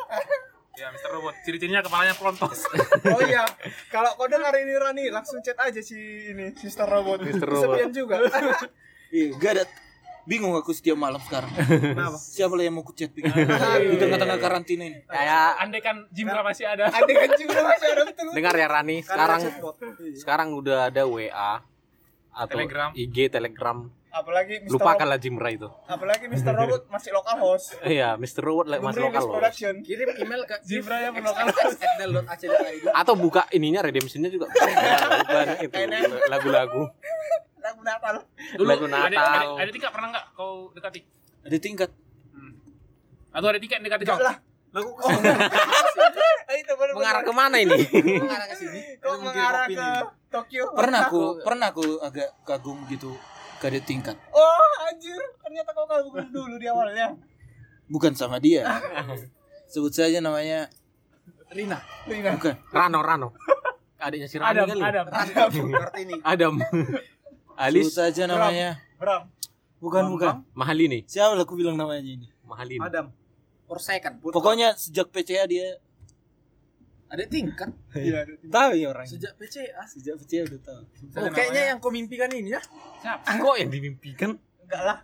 [0.74, 1.10] Ya, Mr.
[1.12, 1.38] Robot.
[1.46, 2.65] Ciri-cirinya kepalanya pelontos.
[3.13, 3.46] Oh iya,
[3.94, 5.94] kalau kau dengar ini Rani, langsung chat aja si
[6.25, 7.22] ini, Sister Robot.
[7.22, 7.46] Mr.
[7.46, 7.77] Robot.
[7.77, 8.15] Kesepian juga.
[9.13, 9.63] Iya, gak ada.
[10.25, 11.53] Bingung aku setiap malam sekarang.
[11.53, 12.18] Kenapa?
[12.18, 13.30] Siapa lah yang mau ku chat bingung.
[13.30, 15.06] Di tengah-tengah karantina ini.
[15.06, 16.89] Kayak Andai kan Jimbra masih ada.
[16.89, 18.34] Ada kan juga masih ada betul.
[18.34, 19.42] dengar ya Rani, sekarang
[20.18, 21.62] sekarang udah ada WA
[22.34, 22.89] atau Telegram.
[22.98, 23.77] IG, Telegram.
[24.13, 24.77] Apalagi Mr.
[24.77, 25.65] Robot, Lupakanlah Jimra itu.
[25.89, 26.53] apalagi Mr.
[26.53, 27.74] Robot masih lokal host.
[27.82, 28.46] Iya, Mr.
[28.46, 29.74] Robot like masih lokal production.
[29.82, 32.93] Kirim email ke Jibra yang lokal xxxl.ac.id.
[32.93, 34.53] Atau buka ininya redemptionnya juga.
[35.65, 35.77] Itu
[36.29, 36.93] lagu-lagu.
[37.58, 38.15] Lagu Natal.
[38.53, 39.58] Dulu Lagu Natal.
[39.58, 41.00] ada, ada tiga pernah nggak kau dekati?
[41.50, 41.89] Ada tingkat.
[43.34, 44.22] Atau ada tiket dekati kau?
[44.22, 44.38] lah.
[44.77, 45.10] Lagu kau.
[46.53, 46.62] Eh,
[46.93, 47.82] Mengarah ke mana ini?
[48.22, 48.77] Mengarah ke sini.
[49.01, 49.88] Kok mengarah ke
[50.29, 50.70] Tokyo?
[50.77, 53.17] Pernah aku, pernah aku agak kagum gitu
[53.70, 54.15] ada tingkat.
[54.34, 55.22] Oh, anjir.
[55.39, 57.15] Ternyata kau kagum dulu di awalnya.
[57.88, 58.67] Bukan sama dia.
[59.72, 60.70] Sebut saja namanya
[61.53, 61.82] Rina.
[62.10, 62.34] Rina.
[62.38, 62.55] bukan.
[62.74, 63.29] Rano, Rano.
[64.01, 64.82] Adiknya si Rani Adam, kali.
[64.82, 65.05] Adam.
[65.72, 66.13] Kartini.
[66.25, 66.53] Adam.
[66.60, 67.13] Sebut
[67.53, 68.82] Alis saja namanya.
[68.98, 69.29] Bram.
[69.77, 70.34] Bukan, bukan.
[70.58, 71.05] Mahalini.
[71.05, 72.27] Siapa lah aku bilang namanya ini?
[72.48, 72.82] Mahalini.
[72.82, 73.13] Adam.
[73.74, 74.22] Second.
[74.22, 75.81] Pokoknya sejak PCA dia
[77.13, 77.69] Ada tingkat.
[77.93, 79.05] Iya, tahu ya orang.
[79.05, 79.85] Sejak PCA.
[79.85, 80.81] Sejak PCA udah tahu.
[81.13, 82.61] Oh, kayaknya yang kau mimpikan ini ya?
[83.21, 84.33] Kok yang dimimpikan?
[84.65, 84.97] enggak lah.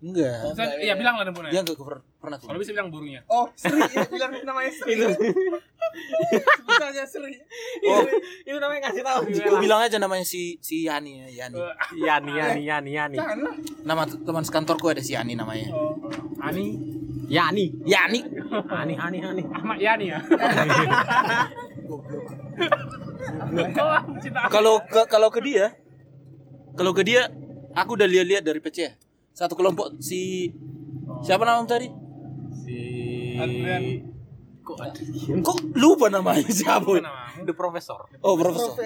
[0.00, 0.56] Enggak.
[0.56, 1.52] Saya- Iya, bilang lah nempunya.
[1.52, 2.38] Dia enggak pernah.
[2.40, 3.20] Kalau bisa bilang burungnya.
[3.28, 4.96] Oh, Sri, itu bilang namanya Sri.
[4.96, 7.36] Sebut aja Sri.
[7.84, 8.00] Oh,
[8.42, 9.20] Itu namanya ngasih tahu.
[9.44, 11.60] Kau bilang aja namanya si si Yani ya, Yani.
[12.00, 13.16] Yani, Yani, Yani, Yani.
[13.20, 13.54] Janganlah.
[13.84, 15.68] Nama teman sekantorku ada si Yani namanya.
[15.70, 16.00] Oh.
[16.40, 16.80] Ani,
[17.32, 17.72] Yani.
[17.88, 18.20] Yani.
[18.68, 19.42] Ani, Ani, Ani.
[19.48, 20.20] Ahmad Yani ya.
[24.52, 25.72] Kalau ke kalau ke dia
[26.76, 27.32] kalau ke dia
[27.72, 28.92] aku udah lihat-lihat dari PCA.
[29.32, 30.52] Satu kelompok si
[31.24, 31.88] siapa nama tadi?
[32.52, 32.76] Si
[33.40, 34.12] Adrian.
[34.60, 35.40] Kok Adrian?
[35.40, 37.00] Kok lupa namanya siapa?
[37.00, 37.48] Namamu.
[37.48, 38.12] The Professor.
[38.20, 38.76] Oh, profesor.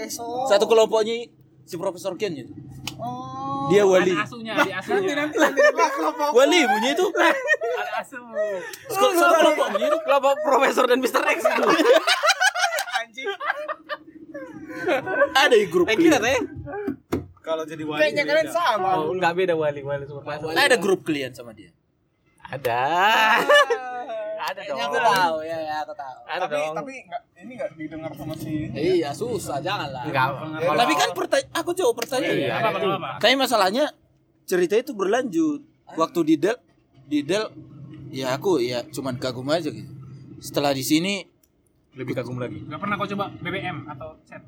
[0.46, 1.26] Satu kelompoknya
[1.66, 2.54] si Profesor Ken itu.
[3.02, 3.35] Oh.
[3.70, 4.14] Dia wali.
[4.14, 5.14] Asuhnya, asuhnya.
[5.16, 5.60] Nanti nanti
[5.96, 6.30] kelompok.
[6.34, 7.06] Wali punya itu.
[7.10, 8.20] Ada asuh.
[8.90, 9.98] Satu satu kelompoknya itu.
[10.02, 11.22] Kelompok Profesor dan Mr.
[11.26, 11.62] X itu.
[13.02, 13.28] Anjing.
[15.34, 15.86] Ada di grup.
[15.90, 16.38] Eh, kita teh.
[17.42, 18.00] Kalau jadi wali.
[18.02, 18.90] Kayaknya kalian sama.
[18.98, 20.50] Oh, enggak beda wali, wali supervisor.
[20.50, 21.70] Ada grup klien sama dia.
[22.46, 22.82] Ada.
[24.38, 24.78] Ada dong.
[24.78, 26.18] Aku tahu ya, ya aku tahu.
[26.24, 26.74] Ada tapi dong.
[26.74, 30.04] tapi enggak ini enggak didengar sama si Iya, susah, janganlah.
[30.04, 30.28] Enggak.
[30.62, 32.36] Kalau- Tapi kan pertanyaan aku jawab pertanyaan.
[32.36, 33.10] Iya, Apa, apa, apa?
[33.18, 33.84] Tapi masalahnya
[34.44, 35.60] cerita itu berlanjut.
[35.88, 36.56] Waktu di Del,
[37.04, 37.46] di Del,
[38.10, 39.90] ya aku ya cuman kagum aja gitu.
[40.38, 41.24] Setelah di sini,
[41.94, 42.60] lebih kagum lagi.
[42.62, 44.42] Gak pernah kau coba BBM atau chat?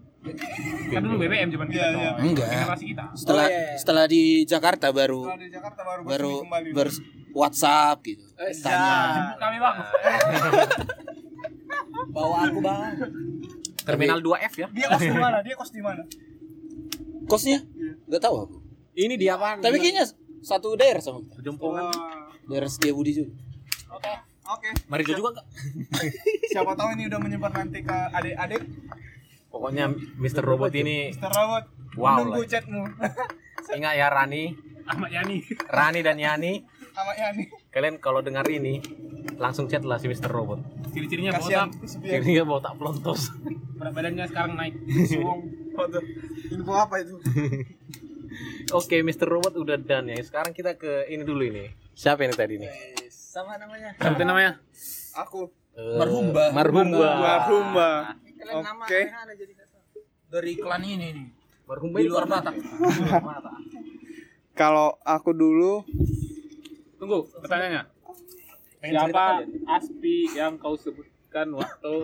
[0.89, 2.11] Kan dulu BBM cuman kita Iya, iya.
[2.19, 2.49] Enggak.
[2.49, 3.05] Generasi kita.
[3.13, 3.77] setelah Oh, iya, iya.
[3.79, 6.35] setelah di Jakarta baru Kalau di Jakarta baru baru
[6.73, 6.91] baru
[7.33, 8.25] WhatsApp gitu.
[8.41, 8.95] Eh, Tanya.
[9.15, 9.77] Jemput kami bang.
[12.09, 12.95] Bawa aku, Bang.
[13.85, 14.67] Terminal 2F ya.
[14.71, 15.39] Dia kos di mana?
[15.43, 16.03] Dia kos di mana?
[17.29, 17.59] Kosnya?
[18.09, 18.57] Gak tahu aku.
[18.97, 19.61] Ini dia apaan?
[19.61, 20.09] Tapi kayaknya
[20.41, 21.45] satu daerah sama kita.
[21.45, 21.93] jempongan.
[22.49, 23.33] Daerah Setiabudi juga.
[23.93, 24.13] Oke.
[24.49, 24.69] Oke.
[24.89, 25.47] Marijo juga enggak?
[26.49, 28.63] Siapa tahu ini udah menyebar nanti ke adik-adik.
[29.49, 30.41] Pokoknya Mr.
[30.41, 31.31] Robot ini Mr.
[31.31, 31.65] Robot.
[31.97, 32.49] Wow, Menunggu lah.
[32.49, 32.83] chatmu.
[33.77, 35.45] ingat ya Rani, Ahmad Yani.
[35.67, 37.45] Rani dan Yani, Sama Yani.
[37.69, 38.81] kalian kalau dengar ini
[39.37, 40.29] langsung chat lah si Mr.
[40.29, 40.63] Robot.
[40.91, 41.69] Ciri-cirinya botak.
[41.85, 42.13] si Bian.
[42.15, 43.31] Jadi dia bawa tak pelontos.
[43.77, 44.75] Berat badannya sekarang naik.
[45.75, 46.03] Waduh,
[46.51, 47.15] info apa itu?
[48.71, 49.27] Oke, Mr.
[49.27, 50.21] Robot udah done ya.
[50.21, 51.71] Sekarang kita ke ini dulu ini.
[51.95, 52.71] Siapa ini tadi nih?
[53.09, 53.95] Sama namanya.
[53.97, 54.53] Sebutin namanya.
[55.17, 55.49] Aku.
[55.73, 56.45] Eh, Marhumba.
[56.51, 57.09] Marhumba.
[57.17, 57.89] Marhumba.
[58.39, 59.01] Oke.
[60.29, 61.29] Dari iklan ini nih.
[61.69, 62.49] Marhumba Di luar apa?
[62.49, 62.55] Batak.
[64.57, 65.85] Kalau aku dulu
[66.99, 67.83] Tunggu, pertanyaannya.
[68.83, 71.95] Siapa Aspi yang kau sebutkan waktu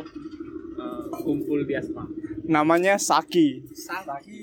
[0.79, 2.07] eh, kumpul di Asma?
[2.45, 3.65] namanya Saki.
[3.73, 4.39] Saki.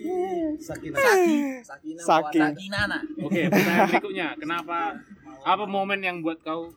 [0.57, 0.97] Sakina.
[0.97, 1.35] Saki.
[1.61, 2.01] Sakina.
[2.01, 2.39] Saki.
[2.41, 2.99] buat Sakinana.
[3.21, 4.27] Oke, pertanyaan berikutnya.
[4.41, 4.97] Kenapa
[5.45, 6.73] apa momen yang buat kau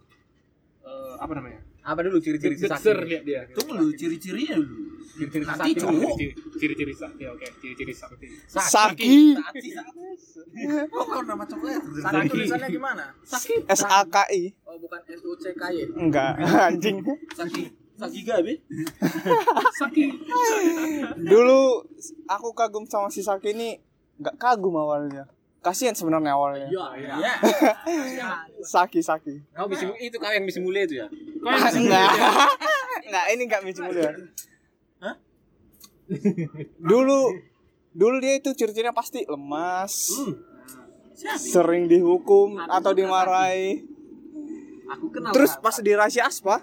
[0.84, 1.60] eh, apa namanya?
[1.84, 3.44] Apa dulu ciri-ciri si lihat dia.
[3.52, 4.96] Tunggu dulu ciri-cirinya dulu.
[5.14, 5.82] Ciri-ciri Nanti sakti.
[5.84, 6.16] cowok.
[6.56, 7.24] Ciri-ciri sakti.
[7.28, 8.26] Oke, ciri-ciri sakti.
[8.48, 9.16] Saki.
[10.88, 11.78] Oh, kau nama cowoknya.
[12.00, 13.04] Sakti tulisannya gimana?
[13.68, 14.56] S A K I.
[14.64, 15.92] Oh, bukan S U C K Y.
[15.92, 16.40] Enggak,
[16.72, 17.04] anjing.
[17.36, 17.68] Saki.
[17.94, 18.58] Saki gabe.
[19.78, 20.08] Saki.
[21.20, 21.84] Dulu
[22.26, 23.76] aku kagum sama si Saki ini
[24.18, 25.28] nggak kagum awalnya.
[25.64, 26.68] Kasihan sebenarnya awalnya.
[26.68, 27.32] Iya, Ya.
[28.72, 29.40] Saki Saki.
[29.56, 31.08] Kau bisa itu kau yang bisa mulia itu ya?
[31.40, 32.10] Kau yang bisa Enggak.
[33.08, 34.10] Enggak, ini enggak Michi Mulia.
[35.00, 35.14] Hah?
[36.80, 37.20] Dulu
[37.92, 40.12] dulu dia itu ciri-cirinya pasti lemas.
[41.36, 43.84] Sering dihukum atau dimarahi.
[44.98, 45.32] Aku kenal.
[45.32, 46.60] Terus pas di rahasia aspa,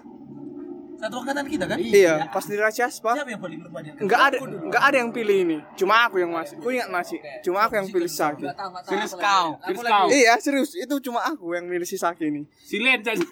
[1.02, 1.82] Satu angkatan kita kan?
[1.82, 3.92] iya, pas di rahasia aspa, Siapa yang paling lemah dia?
[3.98, 5.58] enggak ada enggak ada yang pilih ini.
[5.74, 6.54] Cuma aku yang masih.
[6.62, 7.18] Aku ingat masih.
[7.42, 8.46] Cuma aku yang pilih si Saki.
[8.46, 8.82] Enggak enggak.
[8.86, 10.06] Serius kau, serius kau.
[10.06, 10.70] Iya, serius.
[10.78, 12.46] Itu cuma aku yang milih si Saki ini.
[12.62, 13.18] Silen saja.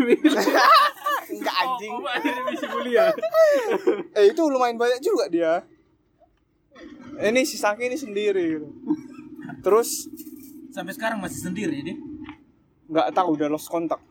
[1.30, 1.94] Enggak anjing.
[1.94, 3.06] Oh, oh, ada misi mulia.
[4.18, 5.62] Eh, itu lumayan banyak juga dia.
[7.22, 8.66] Ini si Saki ini sendiri gitu.
[9.62, 10.10] Terus
[10.74, 11.94] Sampai sekarang masih sendiri dia.
[12.90, 14.02] nggak tahu udah lost kontak.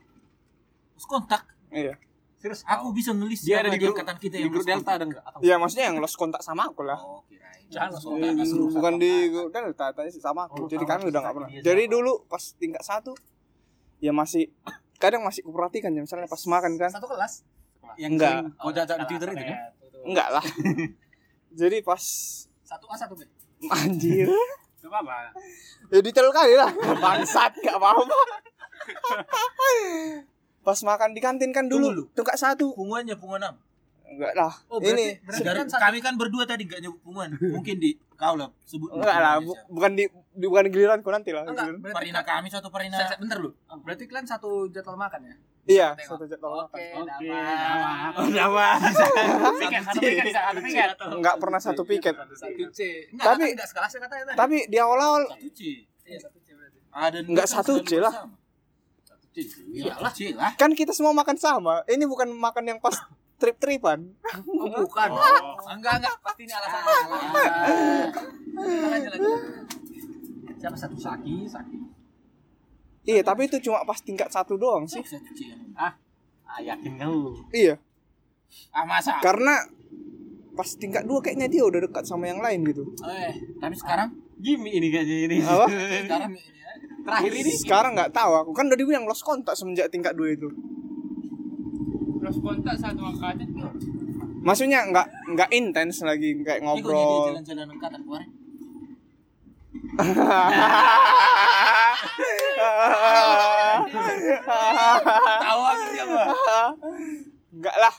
[0.95, 1.43] Terus kontak.
[1.76, 2.00] Iya.
[2.39, 4.80] Serius, aku bisa ngelis Dia ada di grup angkatan kita di yang grup lost Delta
[4.80, 4.95] kontak.
[4.95, 5.23] ada enggak?
[5.25, 6.97] Atau Ya maksudnya yang lost kontak sama aku lah.
[6.97, 7.62] Oh, kirain.
[7.67, 8.32] jangan langsung Eh,
[8.71, 10.65] bukan di Delta, tadi sama aku.
[10.65, 11.49] Jadi kami udah nggak pernah.
[11.52, 13.12] Jadi dulu pas tingkat satu,
[13.99, 14.47] ya masih
[14.95, 16.89] kadang masih kuperhatikan ya misalnya pas makan kan.
[16.89, 17.43] satu kelas.
[17.95, 18.34] Yang Enggak.
[18.56, 19.58] kau jajak di Twitter itu kan?
[20.02, 20.45] Enggak lah.
[21.60, 22.02] Jadi pas
[22.62, 23.21] Satu A satu B.
[23.67, 24.30] anjir.
[24.80, 25.36] Gak apa-apa.
[25.91, 26.71] Ya detail kali lah.
[26.71, 28.08] Bangsat gak apa-apa.
[30.62, 32.04] Pas makan di kantin kan dulu, Tunggu dulu.
[32.13, 32.72] tingkat satu.
[32.74, 33.56] Punguannya punguan enam.
[34.06, 34.54] Enggak lah.
[34.67, 37.30] Oh, berarti- Ini berarti kan satu- kami kan berdua tadi gak nyebut punguan.
[37.56, 38.89] Mungkin di kau lah sebut.
[38.91, 41.43] enggak lah, bu- bukan di, di bukan di giliranku nanti lah.
[41.43, 41.93] Enggak, Giliran.
[41.93, 42.95] Parina kami satu parina.
[42.95, 43.54] Saya- saya- bentar lu.
[43.80, 45.36] Berarti kalian satu jadwal makan ya?
[45.69, 46.76] Iya, satu jadwal makan.
[46.76, 48.17] Oke, Oke, dapat.
[48.17, 48.78] Oh, dapat.
[49.56, 50.89] Piket, satu piket, satu piket.
[51.12, 52.15] Enggak pernah satu piket.
[52.34, 52.80] Satu C.
[53.10, 54.24] Enggak, Tapi- enggak sekelas ya katanya.
[54.34, 55.60] Tapi di awal-awal Satu C.
[56.04, 56.80] Iya, satu C berarti.
[56.89, 58.13] Ada Enggak satu C lah.
[59.36, 60.52] Iyalah C lah.
[60.58, 61.86] kan kita semua makan sama.
[61.86, 62.98] Ini bukan makan yang pas
[63.39, 64.10] trip-tripan.
[64.46, 65.10] Oh, bukan.
[65.70, 66.96] Enggak, enggak, pasti ini alasannya.
[68.60, 69.39] Lanjut, lanjut.
[70.60, 71.78] Siapa satu Saki, Saki.
[73.08, 75.00] Iya, tapi itu cuma pas tingkat satu doang sih.
[75.02, 75.15] C.
[75.74, 75.96] Ah,
[76.60, 77.32] yakin kau.
[77.56, 77.80] Iya,
[78.74, 79.22] Ah masa?
[79.22, 79.62] karena
[80.58, 82.84] pas tingkat dua kayaknya dia udah dekat sama yang lain gitu.
[83.06, 85.38] Eh, tapi sekarang Gimik ini kayaknya ini.
[85.44, 85.68] Apa?
[85.68, 86.59] sekarang ini.
[87.10, 90.50] Terakhir ini Sekarang nggak tahu aku kan udah dibilang lost kontak semenjak tingkat dua itu.
[92.19, 93.48] Terus kontak satu angkatan.
[94.39, 97.36] Maksudnya nggak nggak intens lagi kayak Ini ngobrol.
[97.36, 98.30] jalan-jalan angkatan kemarin.
[105.43, 106.22] Tahu aku siapa?
[107.54, 107.95] Enggak lah.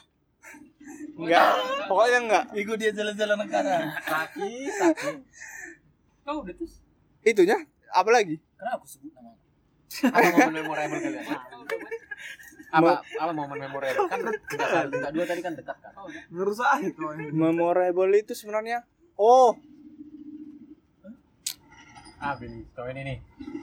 [1.20, 1.46] Enggak.
[1.87, 2.44] Pokoknya enggak.
[2.57, 3.81] Ikut dia jalan-jalan angkatan.
[4.07, 5.11] Saki, Saki.
[6.25, 6.81] Kau udah terus.
[7.20, 7.59] Itunya
[7.90, 8.38] apa lagi?
[8.61, 9.33] Kenapa aku sebut nama?
[10.14, 11.25] Apa momen memorable kalian?
[12.70, 14.07] Apa apa momen memorable?
[14.07, 15.92] Kan tingkat tingkat dua tadi kan dekat kan.
[15.96, 17.33] Kau ini.
[17.33, 18.85] Memorable itu sebenarnya
[19.16, 19.57] oh,
[22.20, 23.18] Ah, ini, kau ini nih.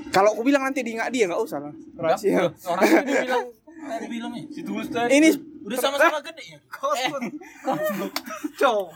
[0.09, 1.73] kalau aku bilang nanti diingat dia nggak usah lah.
[1.93, 2.49] Rahasia.
[2.65, 3.45] Orang ini bilang
[3.77, 4.31] Aku bilang.
[4.49, 5.13] Si tulis tadi.
[5.13, 5.29] Ini
[5.67, 6.59] Udah sama-sama gede ya.
[8.59, 8.87] Cok.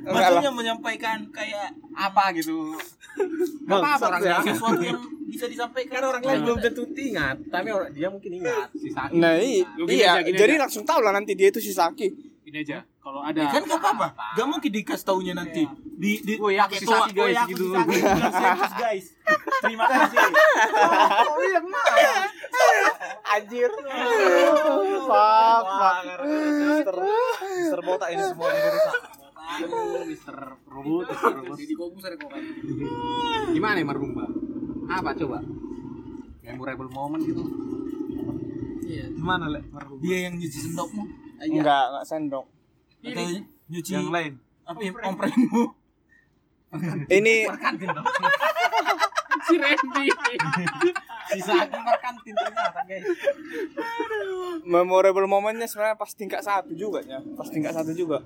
[0.00, 0.20] enggak lah.
[0.40, 2.72] Maksudnya menyampaikan kayak apa gitu.
[3.20, 4.38] Gak Bang, apa-apa orang ya.
[4.40, 8.68] sesuatu yang bisa disampaikan kan orang lain belum tentu ingat, tapi orang dia mungkin ingat
[8.74, 9.14] si Saki.
[9.20, 9.66] Nah, iya,
[10.24, 10.62] gini jadi aja.
[10.66, 12.29] langsung tahu lah nanti dia itu si Saki.
[12.50, 12.82] Ini aja.
[12.98, 15.62] Kalau ada kan gak apa-apa gak mungkin dikasih taunya nanti
[15.94, 17.66] di di Woi, aku si toa, Saki, guys, "Woi, aku gitu."
[18.82, 19.06] guys
[19.62, 20.18] terima kasih
[23.30, 23.70] Anjir.
[25.06, 25.96] Fuck, fuck.
[26.26, 26.96] Mister
[27.38, 28.94] Mister botak ini semua ini rusak.
[30.10, 30.36] Mister
[30.66, 31.56] Robot, Mister Robot.
[31.62, 32.42] Jadi kan.
[33.54, 34.26] Gimana ya Marumba?
[34.90, 35.38] Apa coba?
[36.42, 37.46] Memorable moment gitu.
[39.14, 39.62] Gimana lek?
[39.70, 40.02] Marhum?
[40.02, 42.44] dia yang nyuci sendokmu Enggak, enggak sendok.
[43.00, 43.24] atau
[43.66, 44.32] nyuci Yang lain.
[44.62, 45.62] apa ya omprengmu
[47.08, 47.34] Ini
[49.42, 50.04] si Randy.
[51.26, 53.02] Si Saki kantin ternyata guys.
[54.62, 57.18] memorable momennya sebenarnya pas tingkat satu juga ya.
[57.34, 58.20] Pas tingkat satu juga.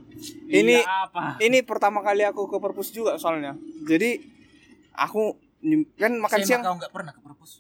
[0.45, 1.39] Ini Iya, apa?
[1.39, 3.55] ini pertama kali aku ke perpus juga soalnya.
[3.83, 4.19] Jadi
[4.93, 5.35] aku
[5.95, 7.51] kan makan Saya siang kau nggak pernah ke perpus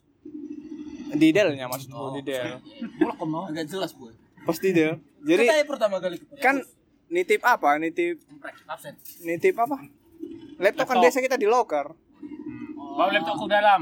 [1.14, 2.58] di Delnya maksudku di Del.
[2.98, 4.10] mulak kau mau agak jelas boy
[4.44, 5.00] Pas di Del.
[5.24, 6.60] Jadi Katanya pertama kali kan
[7.08, 7.80] nitip apa?
[7.80, 8.20] Nitip
[8.68, 8.92] absen
[9.24, 9.80] nitip apa?
[10.60, 11.02] Laptop kan Laptop.
[11.08, 11.86] biasa kita di locker.
[12.94, 13.80] Bawa laptop ke dalam.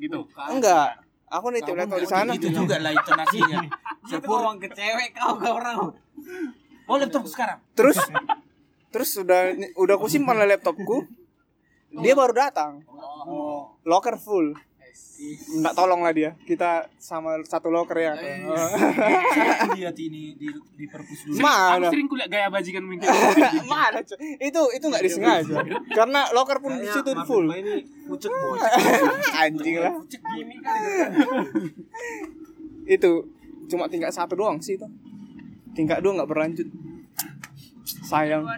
[0.00, 0.20] Gitu.
[0.48, 1.04] Enggak.
[1.28, 2.32] Aku nitip laptop di sana.
[2.32, 3.60] itu juga lah intonasinya
[4.08, 5.92] Sepur ngomong ke cewek kau ke orang.
[6.88, 7.60] Oh laptop sekarang.
[7.76, 8.00] terus
[8.88, 11.04] terus udah udah aku simpan laptopku
[12.00, 12.80] dia baru datang
[13.84, 14.56] locker full
[15.18, 16.30] nggak tolong lah dia.
[16.46, 18.14] Kita sama satu locker ya.
[18.14, 20.46] Saya lihat ini di
[20.78, 21.42] di perpus dulu.
[21.42, 23.02] Aku mana sering kulihat gaya bajingan mungkin.
[23.72, 23.98] mana
[24.38, 25.58] itu itu nggak disengaja.
[25.90, 27.50] karena locker pun di situ full.
[27.50, 28.58] Ini pucuk boy.
[29.42, 29.92] anjing lah.
[32.88, 33.28] Itu
[33.68, 34.88] cuma tingkat satu doang sih itu.
[35.76, 36.64] Tingkat dua nggak berlanjut.
[37.84, 38.48] Sayang?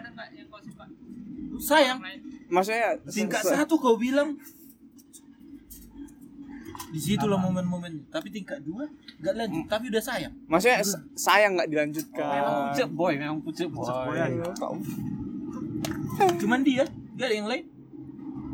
[1.59, 1.99] Sayang,
[2.47, 4.39] maksudnya tingkat satu kau bilang
[6.91, 8.11] di situlah momen-momen.
[8.11, 8.83] Tapi tingkat dua
[9.17, 9.63] nggak lanjut.
[9.65, 10.33] Tapi udah sayang.
[10.45, 13.87] Maksudnya se- sayang nggak Memang dilanjutkan pucuk boy, memang pucuk boy.
[16.37, 16.83] cuman dia
[17.15, 17.65] nggak ada yang lain.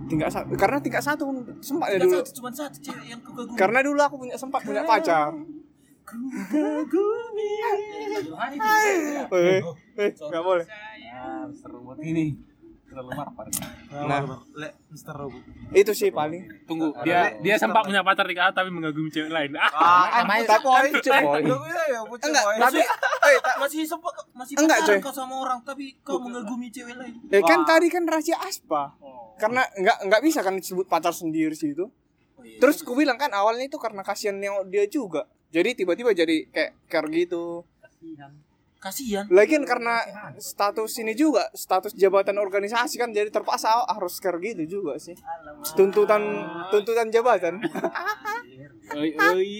[0.08, 1.24] Tingkat satu karena tingkat satu
[1.60, 2.18] sempat ya tingkat dulu.
[2.24, 3.58] satu cuman satu cewek yang kau kagumi.
[3.60, 5.36] Karena dulu aku punya sempat punya pacar.
[9.28, 9.60] eh
[9.98, 10.66] eh nggak boleh.
[11.12, 12.38] Ah, seru buat ini.
[12.88, 13.46] Terlalu marpar.
[13.92, 14.40] Nah.
[14.56, 15.36] Le, Mister Robo.
[15.70, 19.52] itu sih paling Tunggu, dia dia sempat punya pacar di KA tapi mengagumi cewek lain.
[19.60, 21.44] Ah, namanya tapi pucuk boy.
[21.86, 22.56] ya pucuk enggak boy.
[22.58, 24.98] tapi eh ta- masih sempat masih Enggak, coy.
[24.98, 28.96] kau sama orang tapi kau mengagumi cewek lain eh kan tadi kan rahasia aspa
[29.36, 31.92] karena nggak nggak bisa kan disebut pacar sendiri sih itu
[32.58, 37.08] terus ku bilang kan awalnya itu karena kasihan dia juga jadi tiba-tiba jadi kayak care
[37.10, 38.32] gitu kasihan
[39.34, 40.02] Lagian karena
[40.38, 45.18] status ini juga status jabatan organisasi kan jadi terpaksa harus care gitu juga sih.
[45.74, 46.22] Tuntutan
[46.70, 47.58] tuntutan jabatan.
[48.94, 49.52] oi oi.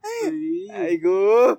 [0.84, 1.56] Aigo.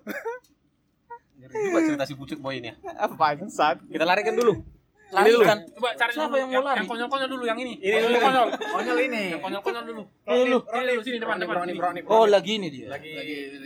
[1.41, 2.75] Ngeri juga cerita si pucuk boy ini ya.
[3.10, 3.82] Apa saat?
[3.89, 4.63] Kita larikan dulu.
[5.10, 6.38] Lari kan Coba cari Siapa dulu.
[6.38, 6.78] yang mau lari?
[6.78, 7.74] Yang konyol-konyol dulu yang ini.
[7.76, 8.18] Ini dulu.
[8.18, 8.48] konyol.
[8.56, 9.24] Konyol ini.
[9.30, 10.04] Yang konyol-konyol dulu.
[10.24, 11.56] ini lu Ini dulu sini depan depan.
[11.63, 12.02] sini.
[12.06, 13.12] oh lagi ini dia Lagi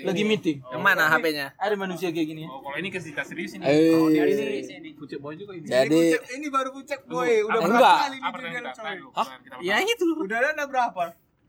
[0.01, 1.47] lagi meeting Yang mana HP-nya?
[1.53, 3.63] ada manusia kayak gini Oh, kalau ini kita serius ini.
[3.63, 3.93] Eh.
[3.93, 4.89] Oh, dia Ini ini.
[4.93, 5.65] pucuk boy juga ini.
[5.65, 6.01] Jadi
[6.33, 7.31] ini baru pucuk boy.
[7.43, 9.07] Udah Apa- berapa kali yang dia tahu?
[9.13, 9.27] Hah?
[9.59, 10.05] Ya itu.
[10.17, 11.03] Udah ada berapa?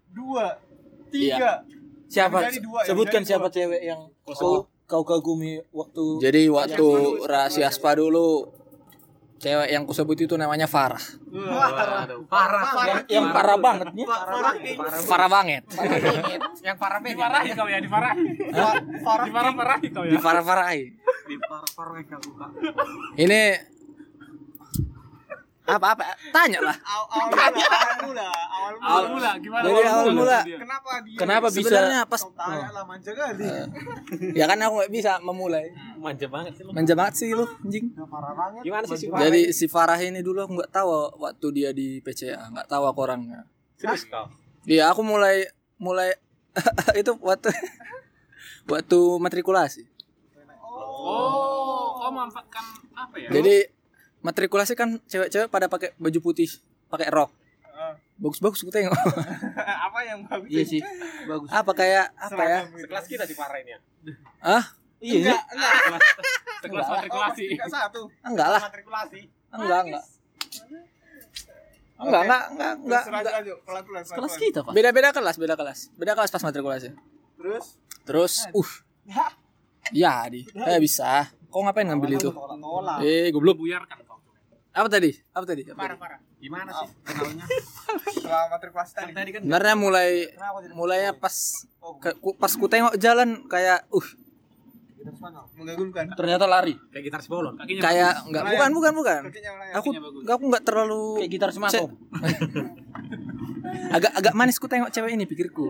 [0.08, 0.46] Dua,
[1.08, 1.36] tiga.
[1.38, 1.52] Iya.
[2.08, 6.86] siapa jadi dua, yang sebutkan siapa cewek yang kau kau kagumi waktu Jadi waktu
[7.22, 8.48] rahasia spa dulu
[9.38, 10.98] cewek yang kusebut itu namanya Farah.
[10.98, 12.62] Parah, Parah.
[12.84, 14.06] yang, yang parah banget nih
[15.06, 15.62] Farah banget.
[16.62, 17.14] Yang parah banget.
[17.16, 18.22] Diparahi kau ya, diparahi.
[18.98, 20.10] Diparah-parahi kau ya.
[20.12, 20.82] Di Farah Farahi.
[23.18, 23.40] Ini
[25.68, 26.04] apa apa?
[26.32, 26.76] Tanya lah.
[28.08, 28.17] Mula,
[28.98, 29.64] awal mula, gimana?
[29.64, 30.40] Jadi awal mula.
[30.42, 31.18] Kenapa dia?
[31.18, 33.44] kenapa bisa Sebenarnya pas Kau tanya lah manja kali.
[34.38, 35.66] ya kan aku nggak bisa memulai.
[36.02, 36.70] Manja banget sih lu.
[36.74, 37.86] Manja banget sih lu, anjing.
[37.94, 38.62] Parah banget.
[38.66, 40.90] Gimana sih si Jadi si Farah ini dulu aku nggak tahu
[41.22, 43.46] waktu dia di PCA, nggak tahu aku orangnya.
[43.78, 44.26] Serius kau?
[44.66, 45.46] Iya, aku mulai
[45.78, 46.18] mulai
[47.00, 47.54] itu waktu
[48.66, 49.86] waktu matrikulasi.
[50.98, 53.28] Oh, kau memanfaatkan apa ya?
[53.30, 53.70] Jadi
[54.20, 56.50] matrikulasi kan cewek-cewek pada pakai baju putih,
[56.90, 57.30] pakai rok.
[58.18, 58.94] Bagus-bagus aku tengok.
[59.86, 60.50] Apa yang bagus?
[60.50, 60.80] iya sih
[61.26, 62.60] bagus apa kayak apa ya?
[62.70, 63.78] Sekelas kita di Farah ini ya.
[64.42, 64.64] Ah,
[64.98, 65.40] iya Enggak,
[66.58, 67.46] Sekelas matrikulasi.
[67.54, 68.00] enggak satu.
[68.26, 68.60] enggak lah.
[68.66, 69.20] Matrikulasi.
[69.48, 70.04] Enggak, enggak.
[71.98, 74.04] Enggak, enggak, enggak, enggak, enggak.
[74.06, 75.78] kelas kita pak Beda-beda kelas, beda kelas.
[75.94, 76.88] Beda kelas pas matrikulasi.
[77.38, 77.64] Terus
[78.08, 78.70] Terus, uh.
[79.92, 80.48] Ya, di.
[80.48, 81.28] Saya bisa.
[81.52, 82.32] Kok ngapain ngambil itu?
[83.04, 83.60] Eh, goblok.
[83.60, 84.07] Buyarkan.
[84.70, 85.10] Apa tadi?
[85.30, 85.62] Apa tadi?
[85.64, 85.74] Apa tadi?
[85.74, 86.18] Parah-parah.
[86.38, 87.44] Gimana sih kenalnya?
[88.06, 89.10] Setelah matrikulasi tadi.
[89.12, 90.10] Tadi kan Sebenarnya mulai
[90.72, 91.34] mulainya pas
[91.98, 94.08] ke- ku- pas ku tengok jalan kayak uh
[95.56, 96.04] Mengagumkan.
[96.12, 97.56] ternyata lari kayak gitar bolon.
[97.56, 99.20] Kakinya kayak enggak bukan bukan bukan.
[99.72, 99.88] Aku
[100.28, 101.88] aku enggak terlalu kayak gitar sematom
[103.88, 105.64] agak agak manis ku tengok cewek ini pikirku.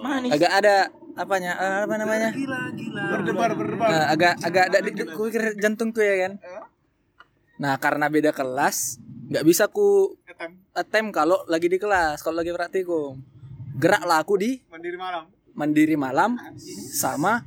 [0.00, 0.76] manis Agak ada
[1.14, 1.52] apanya?
[1.54, 2.30] eh, apa namanya?
[2.32, 3.88] Berdebar, berdebar.
[3.88, 6.32] Eh, agak agak ada di, pikir jantungku ya kan.
[7.56, 9.00] Nah, karena beda kelas,
[9.32, 13.16] nggak bisa ku Etem, attempt kalau lagi di kelas, kalau lagi praktikum.
[13.76, 15.24] Geraklah aku di mandiri malam.
[15.56, 16.30] mandiri malam
[16.92, 17.44] sama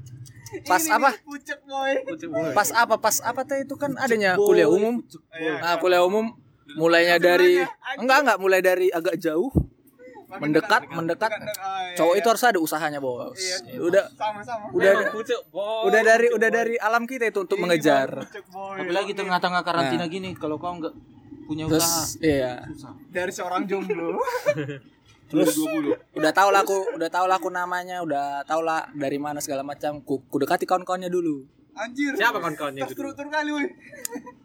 [0.66, 1.10] pas Ini apa?
[1.22, 2.54] Pucuk boy.
[2.58, 2.98] Pas apa?
[2.98, 5.06] Pas apa teh itu kan adanya kuliah umum.
[5.62, 6.34] Nah, kuliah umum
[6.74, 7.62] mulainya dari
[7.98, 9.50] enggak enggak mulai dari agak jauh
[10.30, 11.58] Mendekat dekat, mendekat dekat, dekat.
[11.66, 12.22] Ah, iya, cowok iya.
[12.22, 13.58] itu harus ada usahanya bos Iya.
[13.82, 14.66] udah sama-sama.
[14.70, 15.90] udah pucuk boy.
[15.90, 20.70] udah dari udah dari alam kita itu untuk mengejar apalagi tengah-tengah karantina gini kalau kau
[20.78, 20.94] nggak
[21.50, 22.62] punya usaha terus iya
[23.10, 24.22] dari seorang jomblo.
[25.34, 25.58] terus
[26.14, 29.66] udah tau lah aku udah tau lah aku namanya udah tau lah dari mana segala
[29.66, 31.42] macam ku, ku dekati kawan-kawannya dulu
[31.80, 32.12] Anjir.
[32.12, 32.92] Siapa kawan-kawannya itu?
[32.92, 33.66] Terstruktur kali woi.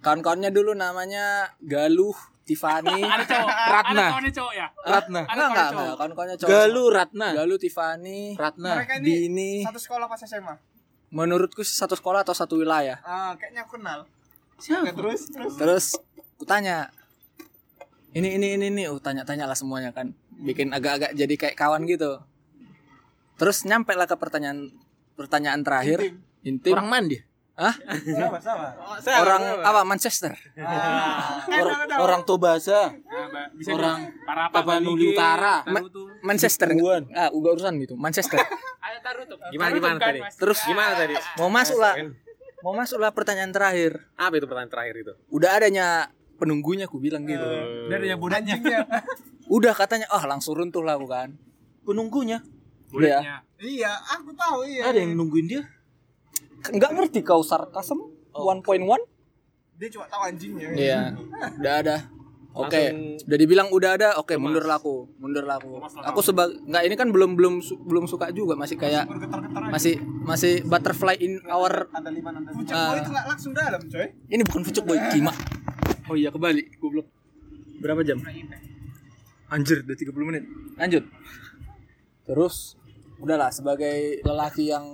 [0.01, 2.15] kawan-kawannya dulu namanya Galuh
[2.45, 3.49] Tiffany Ada cowok.
[3.51, 3.91] Ratna.
[3.91, 4.67] Ada kawannya cowok ya?
[4.85, 5.81] Ratna Ada enggak kawan enggak cowok.
[5.81, 10.55] enggak kawan-kawannya cowok Galuh Ratna Galuh Tiffany Ratna Mereka ini Dini satu sekolah pas SMA.
[11.09, 12.99] menurutku satu sekolah atau satu wilayah.
[13.01, 14.03] Ah, kayaknya aku kenal.
[14.57, 14.91] Siapa?
[14.93, 15.53] terus terus.
[15.55, 15.85] Terus
[16.35, 16.91] kutanya
[18.11, 22.19] ini ini ini ini, oh, tanya-tanya lah semuanya kan, bikin agak-agak jadi kayak kawan gitu.
[23.35, 24.71] Terus nyampe lah ke pertanyaan
[25.15, 26.75] pertanyaan terakhir intim.
[26.75, 27.19] Orang mandi.
[27.55, 27.75] Hah?
[28.03, 28.67] Sama sama.
[29.15, 30.35] Orang apa Manchester?
[31.47, 32.91] Orang, orang Tobasa.
[32.91, 35.63] Nah, Orang di- para apa Papua Bali Nuli G, Utara.
[35.63, 36.03] Tarutu.
[36.21, 37.03] Manchester Urusan.
[37.15, 37.95] Ah, uga urusan gitu.
[37.95, 38.43] Manchester.
[39.05, 39.25] Taruh.
[39.53, 40.21] Gimana gimana kan, tadi?
[40.35, 41.15] Terus Gimana tadi?
[41.37, 41.95] mau masuk lah.
[42.59, 44.03] Mau masuk lah pertanyaan terakhir.
[44.17, 45.13] Apa itu pertanyaan terakhir itu?
[45.29, 45.87] Udah adanya
[46.35, 47.45] penunggunya aku bilang gitu.
[47.87, 48.57] Dari yang budanya.
[49.47, 51.37] Udah katanya ah langsung runtuh lah aku kan.
[51.85, 52.41] Penunggunya.
[52.89, 53.43] Kulitnya.
[53.59, 54.87] iya, aku tahu iya.
[54.87, 55.63] Ada yang nungguin dia.
[56.69, 58.01] Enggak ngerti kau sarkasm
[58.33, 58.65] 1.1?
[59.75, 60.69] Dia cuma tahu anjingnya.
[60.73, 61.01] Iya.
[61.59, 61.97] Udah ada.
[62.55, 64.09] Oke, Langsung- udah dibilang udah ada.
[64.17, 65.11] Oke, mundur lah aku.
[65.19, 65.83] Mundur lah aku.
[65.83, 69.11] Aku sebagai nggak ini kan belum belum su- belum suka juga masih kayak
[69.67, 72.55] masih masih butterfly in our Ada lima ada.
[72.55, 74.07] Pucuk boy itu nggak langsung dalam, coy.
[74.31, 75.35] ini bukan fucuk boy kima.
[76.05, 77.09] Oh iya kembali goblok.
[77.81, 78.21] Berapa jam?
[79.49, 80.45] Anjir, udah 30 menit.
[80.77, 81.01] Lanjut.
[82.23, 82.77] Terus
[83.17, 84.85] udahlah sebagai lelaki yang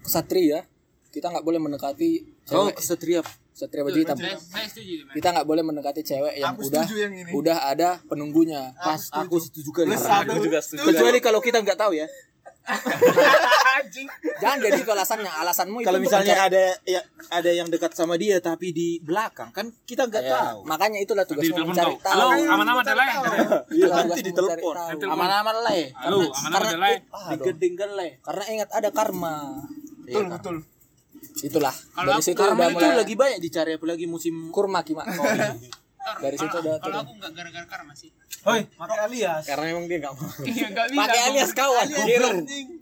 [0.00, 0.64] kesatria,
[1.08, 2.10] kita nggak boleh mendekati
[2.42, 3.20] Kau cewek kesatria.
[3.50, 4.16] kesatria baju hitam.
[4.16, 4.94] Saya, saya setuju.
[5.04, 5.14] Mas.
[5.14, 7.30] Kita nggak boleh mendekati cewek yang Aku udah setuju yang ini.
[7.32, 8.70] udah ada penunggunya.
[8.74, 9.92] Pas aku setuju kali.
[9.92, 10.86] Aku juga setuju.
[10.86, 12.06] Kecuali kalau kita nggak tahu ya.
[14.38, 15.32] Jangan jadi itu alasannya.
[15.32, 19.48] Alasanmu itu Kalau misalnya mencari- ada ya ada yang dekat sama dia tapi di belakang
[19.50, 20.58] kan kita nggak Ya, tahu.
[20.66, 22.12] Makanya itulah Nanti tugasmu ditelepon mencari tahu.
[22.12, 22.84] Halo, aman-aman.
[22.84, 22.94] Iya,
[23.72, 24.74] Itulah nanti tugasmu ditelepon.
[25.08, 25.88] Aman-aman lah ya.
[25.96, 27.00] Halo, aman-aman ada lain.
[27.00, 27.30] Dong.
[27.32, 28.14] Digedengkan lah ya.
[28.20, 29.34] Karena ingat ada karma.
[30.08, 30.56] Betul, Iya, betul.
[31.38, 31.74] Itulah.
[31.92, 35.04] Kalau Dari situ udah itu mulai lagi banyak dicari apalagi musim kurma kima.
[35.04, 35.28] Tor,
[36.24, 37.00] Dari situ udah Kalau turun.
[37.04, 38.08] aku nggak gara-gara karma sih.
[38.48, 39.44] Hoi, pakai alias.
[39.44, 40.24] Karena emang dia nggak mau.
[40.40, 40.96] Iya bisa.
[40.96, 41.86] Pakai alias kawan.
[41.86, 42.06] Nggak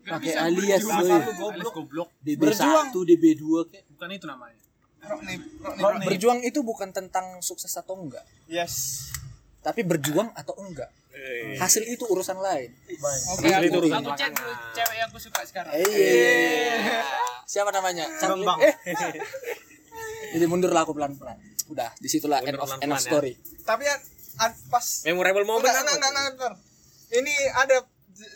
[0.07, 1.25] Pakai alias Alias
[1.75, 2.09] goblok.
[2.23, 3.85] DB1, DB2 kayak.
[3.91, 4.59] Bukan itu namanya.
[6.03, 9.07] Berjuang itu bukan tentang sukses atau enggak, Yes.
[9.67, 10.87] Tapi berjuang atau enggak.
[11.59, 12.71] Hasil itu urusan lain.
[13.35, 15.75] Oke, aku, itu aku chat dulu cewek yang aku suka sekarang.
[15.75, 17.03] Eh, iya.
[17.51, 18.07] Siapa namanya?
[18.23, 18.63] Bambang.
[18.63, 18.75] Eh.
[20.39, 21.35] Jadi mundur lah aku pelan-pelan.
[21.67, 23.11] Udah, di situlah end of, end of ya.
[23.11, 23.35] story.
[23.67, 23.99] Tapi an,
[24.39, 26.55] an- pas Memorable moment Enggak, enggak, enggak, enggak, enggak.
[27.11, 27.77] Ini ada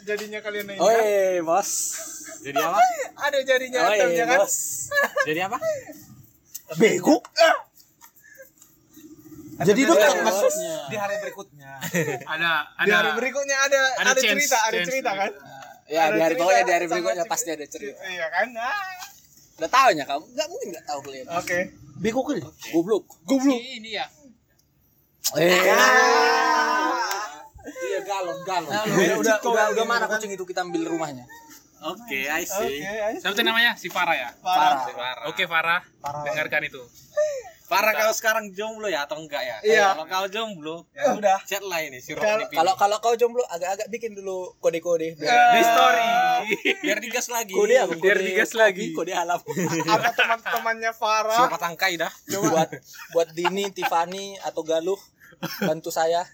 [0.02, 0.78] jadinya kalian ini.
[0.82, 0.90] Oi,
[1.38, 1.46] kan?
[1.46, 1.70] bos.
[2.42, 2.82] Jadi apa?
[3.22, 4.38] Ada jadinya Oi, atemnya kan?
[4.42, 4.54] bos.
[5.30, 5.58] Jadi apa?
[6.74, 7.22] Bego.
[9.60, 10.24] Jadi dekat bos.
[10.24, 10.74] maksudnya.
[10.88, 11.70] Di hari berikutnya.
[12.32, 14.88] Ada Di hari ada berikutnya ada ada ada, chance, cerita, ada chance.
[14.88, 15.30] cerita kan?
[15.84, 17.32] Ya, Ada di hari cerita pokoknya di hari sama berikutnya cerita.
[17.34, 18.00] pasti ada cerita.
[18.02, 18.48] Iya kan?
[18.56, 18.94] Ah.
[19.58, 20.24] Udah tahu ya kamu?
[20.32, 21.26] Enggak mungkin enggak tahu kalian.
[21.36, 21.58] Oke.
[22.00, 22.40] Bego kali.
[22.72, 23.04] Goblok.
[23.28, 24.06] Si ini ya.
[25.36, 25.60] Eh.
[27.60, 28.70] Iya galon galon.
[28.72, 31.28] Nah, udah, udah, udah, udah mana kucing itu kita ambil rumahnya?
[31.80, 32.84] Oke, I Oke, see.
[32.84, 33.16] ayo.
[33.20, 33.72] Siapa tuh namanya?
[33.72, 34.28] Si Farah ya?
[34.40, 34.84] Parah.
[35.28, 35.80] Oke Farah,
[36.24, 36.80] dengarkan itu.
[37.70, 39.56] Parah kalau sekarang jomblo ya atau enggak ya?
[39.62, 39.86] Iya.
[39.94, 41.38] Kalau kau jomblo, Ya udah.
[41.46, 45.14] chat lah ini si Kalau- Kalau kalau kau jomblo agak-agak bikin dulu kode-kode.
[45.14, 46.08] Eh, di story.
[46.82, 47.54] Biar digas lagi.
[47.54, 47.94] Kode apa?
[47.94, 48.84] Biar Kode digas kopi, lagi.
[48.90, 49.38] Kode alam.
[49.94, 51.46] Apa teman-temannya Farah?
[51.46, 52.10] Siapa tangkai dah?
[52.42, 52.68] buat
[53.14, 54.98] buat Dini, Tiffany atau Galuh
[55.62, 56.26] bantu saya.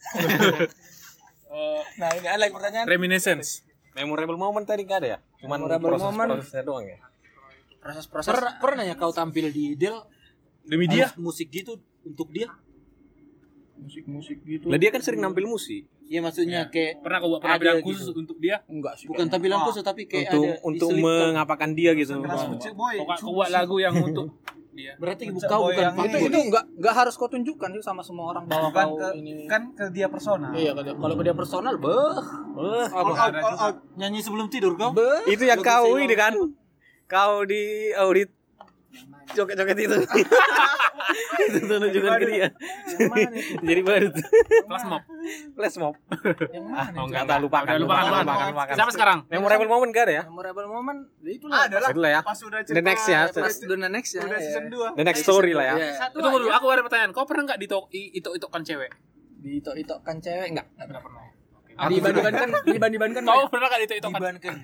[1.96, 2.86] nah, ini ada lagi pertanyaan.
[2.88, 3.60] Reminiscence.
[3.92, 5.18] Memorable moment tadi enggak ada ya?
[5.38, 6.28] Cuman Memorable proses moment.
[6.32, 6.96] prosesnya doang ya.
[7.78, 10.00] Proses-proses Pernah, pernah ya kau tampil di Del
[10.66, 11.06] Demi dia.
[11.16, 12.50] musik gitu untuk dia?
[13.76, 14.72] musik-musik gitu.
[14.72, 15.84] Lah dia kan sering nampil musik.
[16.06, 17.86] Iya maksudnya kayak Pernah kau buat Ada penampilan gitu.
[17.92, 18.56] khusus untuk dia?
[18.66, 19.04] Enggak sih.
[19.04, 22.16] bukan tampilan khusus tapi kayak Untuk ada untuk mengapakan dia gitu.
[22.16, 22.40] Kau
[23.20, 24.32] kau buat lagu yang untuk
[24.72, 24.96] dia.
[24.96, 28.32] Berarti Pucuk kau bukan yang itu itu enggak enggak harus kau tunjukkan sih sama semua
[28.32, 29.44] orang bahwa Kan kau ke, ini.
[29.44, 30.52] kan ke dia personal.
[30.52, 32.16] Iya kalau kalau ke dia personal, beh.
[32.96, 33.76] Out.
[33.94, 34.92] Nyanyi sebelum tidur kau?
[34.92, 35.28] Beh.
[35.28, 36.32] Itu yang kau ini kan.
[37.04, 38.32] Kau di audit
[39.34, 39.96] joget-joget itu.
[41.46, 42.48] itu tuh ke dia.
[43.68, 44.26] Jadi baru tuh.
[44.66, 45.02] Kelas mob.
[45.54, 45.94] Flash mob.
[46.56, 46.96] Yang mana?
[46.98, 47.72] Oh enggak tahu lupakan.
[47.76, 48.46] Udah lupakan, lupakan.
[48.52, 48.74] lupakan.
[48.74, 49.18] Siapa sekarang?
[49.30, 50.22] Memorable moment enggak ada ya?
[50.26, 51.34] Memorable moment ya.
[51.36, 51.90] Ada lah.
[51.90, 52.20] Itu lah ya.
[52.22, 53.20] Pas udah The next ya.
[53.30, 54.22] Pas udah next ya.
[54.24, 54.98] Udah season 2.
[54.98, 55.76] The next story lah ya.
[55.76, 55.92] Iya.
[55.96, 57.10] Satu Tunggu dulu, aku ada pertanyaan.
[57.14, 58.90] Kau pernah nggak ditok itok-itokkan cewek?
[59.42, 60.66] Diitok-itokkan cewek enggak?
[60.80, 61.35] Enggak pernah.
[61.76, 64.16] Dibandingkan dibandingkan Kau pernah nggak ditok-itokkan?
[64.16, 64.54] Dibandingkan.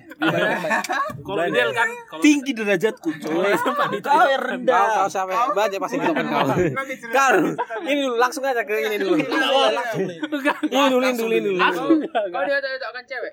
[1.21, 3.53] Kalau ideal kan, kalau Tinggi derajatku, coy.
[4.01, 5.05] Kau yang Kau rendah.
[5.05, 6.45] kau sampai banyak pasti ditokan kau.
[7.13, 7.29] Kau
[7.85, 9.15] ini dulu langsung aja ke ini dulu.
[9.21, 9.29] Ini
[10.89, 11.59] dulu ini dulu ini dulu.
[11.61, 11.85] Aku,
[12.33, 13.31] kau dia itok-itokkan cewek?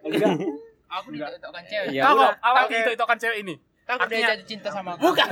[0.90, 1.88] Aku diitok-itokkan cewek.
[1.94, 2.34] Ya Kau udah.
[2.42, 2.76] awal Oke.
[2.76, 3.54] ditok-itokkan cewek ini.
[3.90, 5.02] Takut dia Artinya- jatuh cinta sama aku.
[5.02, 5.26] Bukan.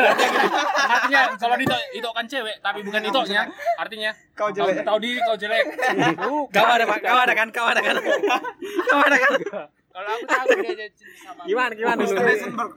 [0.89, 3.43] Artinya kalau ditok-itokkan cewek tapi bukan itoknya,
[3.77, 4.83] artinya Kau jelek.
[4.83, 5.65] Tahu diri kau jelek.
[6.49, 7.95] Kau ada kau ada kan kau ada kan.
[8.85, 9.33] Kau ada kan.
[9.89, 11.49] Kalau aku tahu dia aja cinta sama aku.
[11.49, 12.23] Gimana gimana dulu?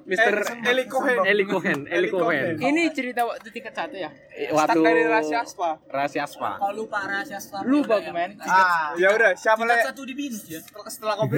[0.06, 1.18] Mister Eli Cohen.
[1.24, 2.46] Eli Cohen, Eli Cohen.
[2.58, 4.10] Ini cerita waktu tingkat satu ya?
[4.50, 5.70] Waktu Start dari rahasia Aspa.
[5.88, 6.58] rahasia Aspa.
[6.58, 8.38] Kalau lupa rahasia Star Lupa gue men.
[8.40, 10.58] Ah, ya udah, siapa Tingkat lagi satu di binus ya.
[10.60, 11.30] setelah, setelah kau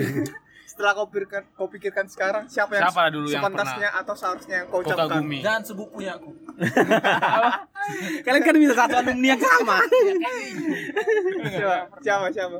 [0.73, 4.67] setelah kau pikirkan kau pikirkan sekarang siapa yang Siapa dulu yang sepantasnya atau seharusnya yang
[4.67, 5.05] kau ucapkan?
[5.05, 5.39] kagumi.
[5.39, 6.33] Dan sebukunya aku.
[8.25, 9.77] Kalian kan bisa satu alumni yang sama.
[11.45, 11.77] Siapa?
[12.01, 12.25] Siapa?
[12.33, 12.57] Siapa?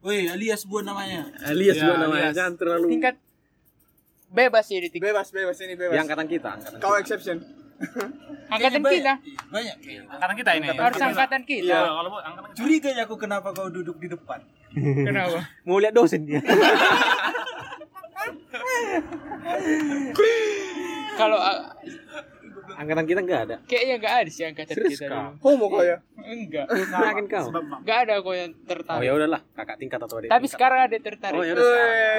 [0.00, 1.26] Woi, alias buat namanya.
[1.42, 2.36] Alias Ya, gua namanya, alias.
[2.36, 3.14] jangan terlalu Tingkat
[4.28, 5.06] bebas ya di tingkat.
[5.10, 5.92] Bebas, bebas ini bebas.
[5.92, 7.36] yang angkatan kita, angkatan Kau exception.
[8.46, 9.14] Angkatan kita.
[9.50, 9.78] banyak-.
[10.06, 10.66] Angkatan kita ini.
[10.70, 11.66] Harus angkatan kita.
[11.66, 12.58] Iya, kalau bu- angkatan kita.
[12.58, 14.40] Curiga ya aku kenapa kau duduk di depan.
[15.06, 15.38] Kenapa?
[15.62, 16.42] Mau lihat dosen dia.
[21.14, 21.58] Kalau uh,
[22.74, 23.56] angkatan kita enggak ada.
[23.64, 25.14] kayaknya nggak ada sih angkatan Serius kita kau?
[25.14, 25.30] dulu.
[25.40, 25.96] Homo kau ya?
[26.16, 26.66] Enggak.
[27.04, 27.46] Yakin kau?
[27.52, 29.02] Enggak ada kok yang Oh tertarik.
[29.02, 30.28] ya udahlah, kakak tingkat atau adik.
[30.28, 30.52] Tapi tingkat.
[30.52, 31.34] sekarang ada yang tertarik.
[31.34, 31.66] Oh ya udah.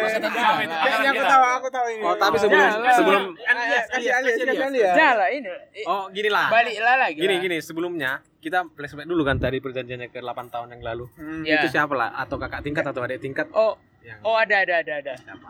[0.05, 2.01] Kayaknya aku tahu, aku tahu ini.
[2.01, 4.93] Oh, tapi sebelum sebelum kasih alias, kasih alias.
[4.93, 5.49] Jangan ini.
[5.83, 6.47] Oh, gini lah.
[6.47, 7.17] Baliklah lagi.
[7.17, 7.41] Gini lah.
[7.41, 11.05] gini, sebelumnya kita flashback dulu kan tadi perjanjiannya ke 8 tahun yang lalu.
[11.41, 11.57] Ya.
[11.57, 12.13] Itu siapa lah?
[12.15, 13.49] Atau kakak tingkat atau adik tingkat?
[13.51, 15.13] Oh, Yang oh ada ada ada ada.
[15.15, 15.49] siapa?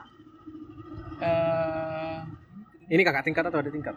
[1.18, 2.18] Eh,
[2.88, 3.96] Ini kakak tingkat atau adik tingkat?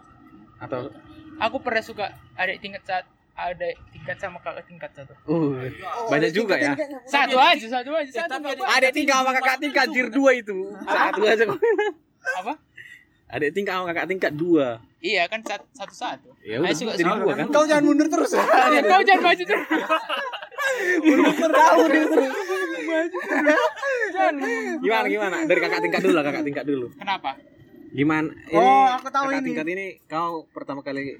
[0.59, 0.91] Atau
[1.39, 5.15] aku pernah suka ada tingkat saat ada tingkat sama kakak tingkat satu.
[5.25, 5.63] uh,
[6.09, 6.75] banyak juga ya.
[7.07, 8.35] Satu aja, satu aja, satu.
[8.37, 10.59] nggak ada- Adik tingkat sama kakak tingkat jir dua itu.
[10.83, 11.59] Satu aja kok.
[12.37, 12.53] Apa?
[13.31, 14.83] Adik tingkat sama kakak tingkat dua.
[14.99, 15.95] Iya kan satu satu.
[15.95, 16.29] satu.
[16.43, 17.23] Ya udah, Ayo, suka jadi sama.
[17.23, 17.47] dua kan.
[17.49, 18.43] Kau jangan mundur terus ya.
[18.43, 19.67] Ya, Kau jangan maju terus.
[24.11, 24.35] Jangan.
[24.81, 25.37] Gimana gimana?
[25.45, 26.87] Dari kakak tingkat dulu lah, kakak tingkat dulu.
[26.93, 27.31] Kenapa?
[27.91, 28.29] Gimana?
[28.51, 29.47] Oh, aku tahu kakak ini.
[29.47, 31.17] tingkat ini kau pertama kali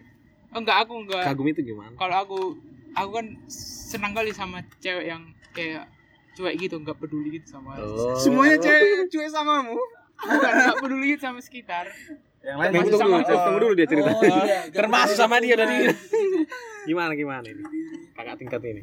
[0.49, 1.25] Oh, enggak aku enggak.
[1.25, 1.93] kagum itu gimana?
[1.95, 2.39] Kalau aku
[2.93, 3.27] aku kan
[3.87, 5.85] senang kali sama cewek yang kayak
[6.35, 8.17] cuek gitu, enggak peduli gitu sama Oh.
[8.17, 9.77] Semuanya cewek cuek samamu.
[10.19, 11.87] bukan enggak peduli gitu sama sekitar.
[12.39, 14.11] Yang lain tunggu, tunggu, sama- tunggu, tunggu dulu dia cerita.
[14.11, 14.61] Oh, iya.
[14.69, 15.77] Termasuk sama dia dari
[16.85, 17.63] gimana gimana ini?
[18.13, 18.83] Kakak tingkat ini.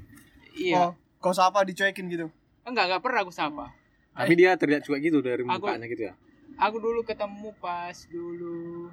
[0.53, 0.75] Iya.
[0.77, 2.27] Oh, kau sapa dicuekin gitu.
[2.61, 3.73] Enggak, enggak pernah aku sapa.
[4.11, 6.13] Tapi dia terlihat cuek gitu dari Aku- mukanya gitu ya.
[6.55, 8.87] Aku dulu ketemu pas dulu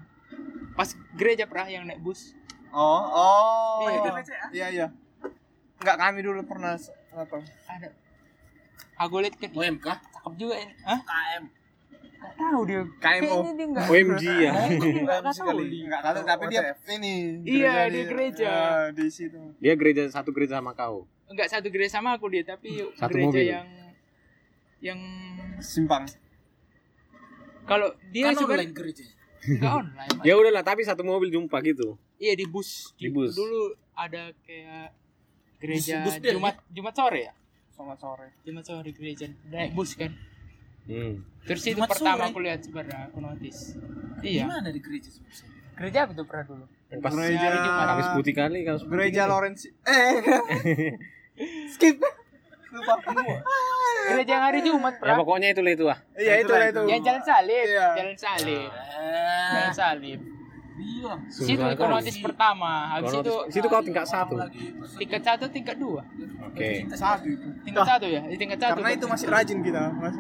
[0.74, 2.34] pas gereja pernah yang naik bus.
[2.72, 3.84] Oh, oh.
[3.86, 4.12] Iya.
[4.50, 4.86] Iya, iya.
[5.78, 6.74] Enggak kami dulu pernah
[7.12, 7.36] apa?
[7.68, 7.88] Ada.
[9.02, 9.86] Aku lihat kan OMK.
[9.86, 10.74] cakep juga ini.
[10.86, 11.00] Hah?
[11.04, 11.44] KM.
[12.22, 12.82] Enggak tahu dia.
[13.02, 13.38] KMO.
[13.52, 13.82] Dia.
[13.90, 14.52] OMG ya.
[14.72, 15.58] Enggak tahu.
[15.60, 17.14] Enggak tahu tapi dia ini.
[17.44, 18.50] Iya, di gereja.
[18.50, 19.38] Ya, di situ.
[19.60, 21.04] Dia gereja satu gereja sama kau.
[21.28, 23.46] Enggak satu gereja sama aku dia, tapi Satu gereja mobil.
[23.52, 23.68] yang
[24.82, 25.00] yang
[25.62, 26.08] Simpang.
[27.64, 29.04] Kalau dia Kan sebenarnya online gereja.
[29.42, 30.10] enggak online.
[30.22, 31.98] Ya udahlah, tapi satu mobil jumpa gitu.
[32.16, 32.94] Iya di bus.
[32.94, 33.32] Di bus.
[33.32, 34.94] Dulu ada kayak
[35.58, 37.32] gereja Bus- bus Jumat Jumat sore ya?
[37.70, 38.34] Sama sore.
[38.42, 40.14] Jumat sore gereja naik bus kan.
[40.82, 41.22] Hmm.
[41.42, 42.28] Terus itu Jumat pertama sore?
[42.28, 43.60] aku lihat sebenarnya aku notice.
[44.20, 44.46] Iya.
[44.46, 45.46] Gimana di gereja sebenarnya?
[45.72, 46.64] Gereja apa tuh pernah dulu?
[46.92, 47.86] Pas Gereja hari Jumat.
[47.88, 48.76] habis putih kali kau.
[48.84, 49.64] Gereja Lawrence.
[49.82, 50.12] Eh.
[51.72, 51.98] Skip.
[52.72, 52.94] Lupa.
[54.02, 55.16] Gereja yang hari Jumat Ya pernah.
[55.20, 55.98] pokoknya itu lah itu ah.
[56.12, 56.82] Iya, itu lah itu.
[56.84, 57.86] Yang jalan salib, Iya.
[57.94, 60.20] jalan salib, Eh, jalan salib.
[60.72, 61.20] bilang.
[61.28, 62.72] Situ aku notice pertama.
[62.90, 64.34] Habis Kau itu notice- situ kau tingkat satu.
[64.96, 66.02] tingkat satu, tingkat dua.
[66.42, 66.82] Oke.
[66.90, 67.46] Satu itu.
[67.62, 68.20] Tingkat satu ya?
[68.24, 68.80] Di tingkat satu.
[68.80, 70.16] Karena itu masih rajin kita, Mas.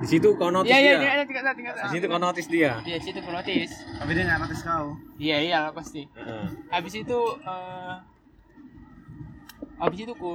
[0.00, 1.10] Di situ kau notice Iya iya dia.
[1.12, 1.92] iya tingkat satu tingkat Di satu.
[1.92, 2.72] situ kau notice dia.
[2.80, 3.72] Iya situ aku notice.
[3.92, 4.86] Tapi dia enggak notice kau.
[5.18, 6.02] Iya iya lah pasti.
[6.08, 6.46] Heeh.
[6.70, 7.94] Habis itu eh
[9.80, 10.30] habis itu ku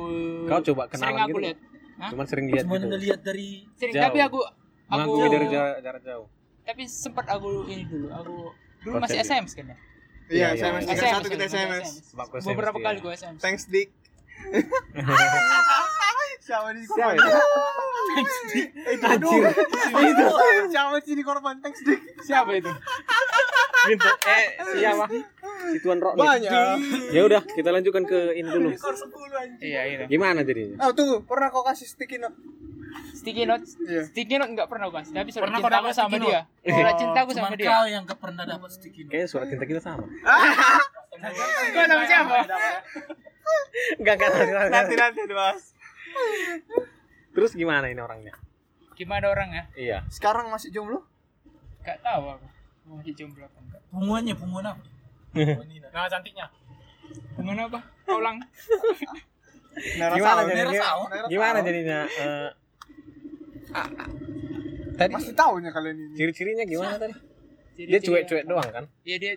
[0.45, 1.43] Kau coba kenalan sering aku gitu?
[1.43, 1.57] lihat.
[1.95, 2.09] Hah?
[2.11, 2.87] Cuman sering lihat Cuma gitu.
[2.87, 4.03] ngelihat dari Sering Jauh.
[4.03, 4.39] tapi aku
[4.85, 6.27] aku Mengagumi dari jarak, jarak jauh.
[6.61, 8.07] tapi sempat aku ini dulu.
[8.11, 8.35] Aku
[8.81, 9.17] dulu Konsep masih?
[9.23, 9.77] SMS kan ya?
[10.25, 10.89] Iya, Iya, SMS iya.
[10.89, 11.87] tingkat satu kita SMS.
[12.09, 13.39] Kau Beberapa SMS kali gue SMS.
[13.39, 13.89] Thanks Dick.
[16.45, 17.15] Siapa di korban?
[17.17, 17.41] itu?
[18.85, 19.29] Itu.
[19.97, 20.25] Itu.
[20.69, 21.55] Siapa sih di korban?
[21.57, 21.81] Thanks.
[22.21, 22.69] Siapa itu?
[23.85, 24.45] Minta eh
[24.77, 25.05] siapa?
[26.15, 26.51] Banyak.
[27.09, 28.69] Ya udah, kita lanjutkan ke ini dulu.
[29.57, 30.05] Iya iya.
[30.05, 30.85] Gimana jadinya?
[30.85, 31.25] Oh, tunggu.
[31.25, 32.37] Pernah kau kasih sticky note?
[33.11, 34.07] Sticky note, Iya.
[34.07, 36.41] sticky note enggak pernah kasih, tapi surat cintaku dapat sama dia.
[36.63, 37.67] Surat cintaku Cuma sama dia.
[37.67, 39.11] kau yang gak pernah dapat sticky note.
[39.11, 40.05] Kayaknya surat cinta kita sama.
[41.73, 42.37] Kau sama siapa?
[43.99, 45.63] Enggak enggak nanti, Nanti nanti Mas.
[47.35, 48.33] Terus gimana ini orangnya?
[48.95, 49.63] Gimana orang ya?
[49.75, 49.97] Iya.
[50.07, 51.03] Sekarang masih jomblo?
[51.83, 52.47] Gak tahu aku.
[52.95, 53.81] Masih jomblo apa enggak?
[53.91, 54.83] Punguannya punguan apa?
[55.95, 56.47] Nah, cantiknya.
[57.35, 57.79] Gimana apa?
[58.03, 58.39] Kau ulang.
[59.99, 60.81] Nara Gimana jadinya?
[61.27, 61.99] Gimana jadinya?
[62.07, 62.49] Eh,
[64.95, 66.15] tadi Pasti tahunya kalian ini.
[66.15, 67.13] ciri-cirinya gimana tadi?
[67.75, 68.83] Dia cuek-cuek doang kan?
[69.03, 69.31] Iya dia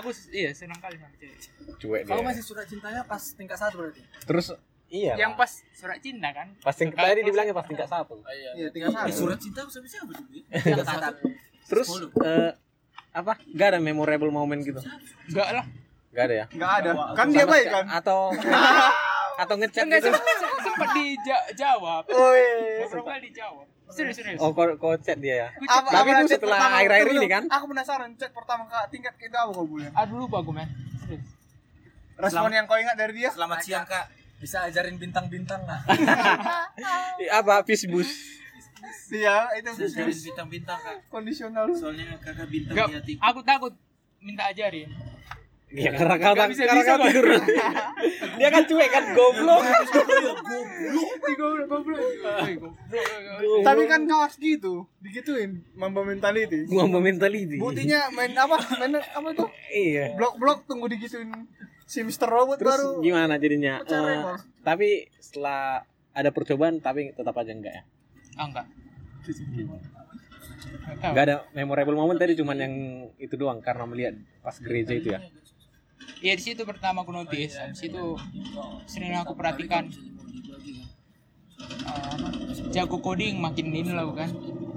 [0.00, 1.38] aku iya senang kali sama cewek.
[1.78, 2.12] Cuek dia.
[2.14, 4.02] Kau masih surat cintanya pas tingkat satu berarti.
[4.26, 4.46] Terus
[4.94, 5.18] Iya.
[5.18, 6.54] Yang pas surat cinta kan?
[6.62, 8.22] Pas tingkat tadi dibilangnya pas tingkat satu.
[8.54, 9.10] Iya, tinggal satu.
[9.10, 10.46] surat cinta sama siapa dulu ya?
[11.66, 11.88] Terus
[12.22, 12.52] eh,
[13.10, 13.32] apa?
[13.42, 14.78] Gak ada memorable moment gitu?
[15.26, 15.66] Enggak lah.
[16.14, 16.46] Gak ada ya?
[16.46, 16.90] Enggak ada.
[17.18, 17.84] Kan dia baik kan?
[17.90, 18.30] Atau
[19.42, 20.10] atau ngechat gitu?
[20.74, 20.96] Sempat, sempat
[21.46, 22.02] dijawab.
[22.08, 22.84] Oh iya.
[22.84, 23.66] Beberapa kali dijawab.
[23.86, 24.38] Serius, serius.
[24.38, 25.48] Oh, kau, kau chat dia ya?
[25.62, 27.44] Apa- Tapi itu setelah akhir-akhir ini kan?
[27.48, 29.92] Aku penasaran chat pertama ke tingkat kita apa kau bulan?
[29.94, 30.66] Aduh lupa aku men.
[31.00, 31.28] Serius.
[32.14, 33.30] Respon yang kau ingat dari dia?
[33.30, 34.08] Selamat siang kak.
[34.34, 35.62] Bisa ajarin bintang-bintang?
[37.16, 37.62] Eh, Apa?
[37.62, 38.08] Fishbus?
[39.08, 40.96] Iya, itu Bisa ajarin bintang-bintang kak.
[41.08, 41.64] kondisional.
[41.70, 43.12] Soalnya kakak bintang di hati.
[43.16, 43.72] aku takut
[44.18, 44.88] minta ajarin.
[45.74, 47.26] Ya karena kau tak bisa- karena bisa, kau tidur.
[48.38, 49.62] Dia kan cuek kan goblok.
[49.62, 50.36] Goblok,
[51.66, 52.02] goblok.
[52.38, 53.62] Woi, goblok.
[53.62, 56.64] Tapi kan kau harus gitu, digituin, mamba mentality.
[56.64, 57.58] Gua mau mentality.
[57.58, 58.54] Buktinya main apa?
[58.76, 59.50] Main apa tuh?
[59.68, 60.14] Iya.
[60.14, 61.30] Blok-blok tunggu digituin
[61.84, 62.26] si Mr.
[62.26, 62.90] Robot Terus baru.
[63.00, 63.82] gimana jadinya?
[63.82, 64.40] Rekor.
[64.62, 67.82] tapi setelah ada percobaan tapi tetap aja enggak ya?
[68.34, 68.66] Ah, enggak.
[71.04, 72.74] Enggak ada memorable moment tadi cuman yang
[73.16, 75.20] itu doang karena melihat pas gereja itu ya.
[76.20, 78.16] Ya di situ pertama aku notice, habis itu
[78.86, 79.92] sering aku perhatikan
[81.60, 82.28] eh, apa,
[82.72, 84.30] jago coding makin ini lah kan,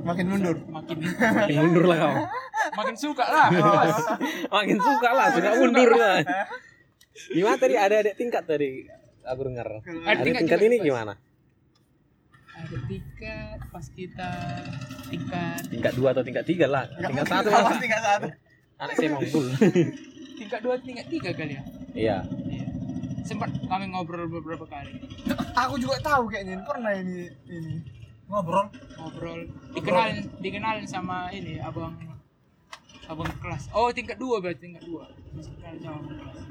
[0.04, 0.56] Makin mundur.
[0.68, 2.14] makin Makin mundur lah kau.
[2.76, 3.48] makin suka lah.
[4.56, 6.20] Makin suka lah, suka mundur lah.
[7.32, 8.86] Gimana tadi ada adik tingkat tadi
[9.24, 9.68] aku dengar.
[9.82, 10.86] Ada tingkat tingkat ini Mas.
[10.86, 11.14] gimana?
[12.58, 14.30] Ada tingkat pas kita
[15.08, 16.86] tingkat Tingkat dua atau tingkat tiga lah.
[16.92, 17.80] Tingkat satu lah.
[17.80, 18.28] tingkat satu.
[18.78, 19.46] Anak saya mangkul.
[20.38, 21.64] tingkat dua tingkat tiga kali ya.
[21.92, 22.18] Iya.
[22.46, 22.68] Iya.
[23.26, 24.94] Sempat kami ngobrol beberapa kali.
[25.58, 27.76] Aku juga tahu kayaknya pernah ini ini.
[28.28, 28.68] Ngobrol.
[29.00, 29.40] ngobrol
[29.72, 31.96] dikenalin dikenalin sama ini abang
[33.08, 36.44] abang kelas oh tingkat dua berarti tingkat dua Dikenalin sama abang kelas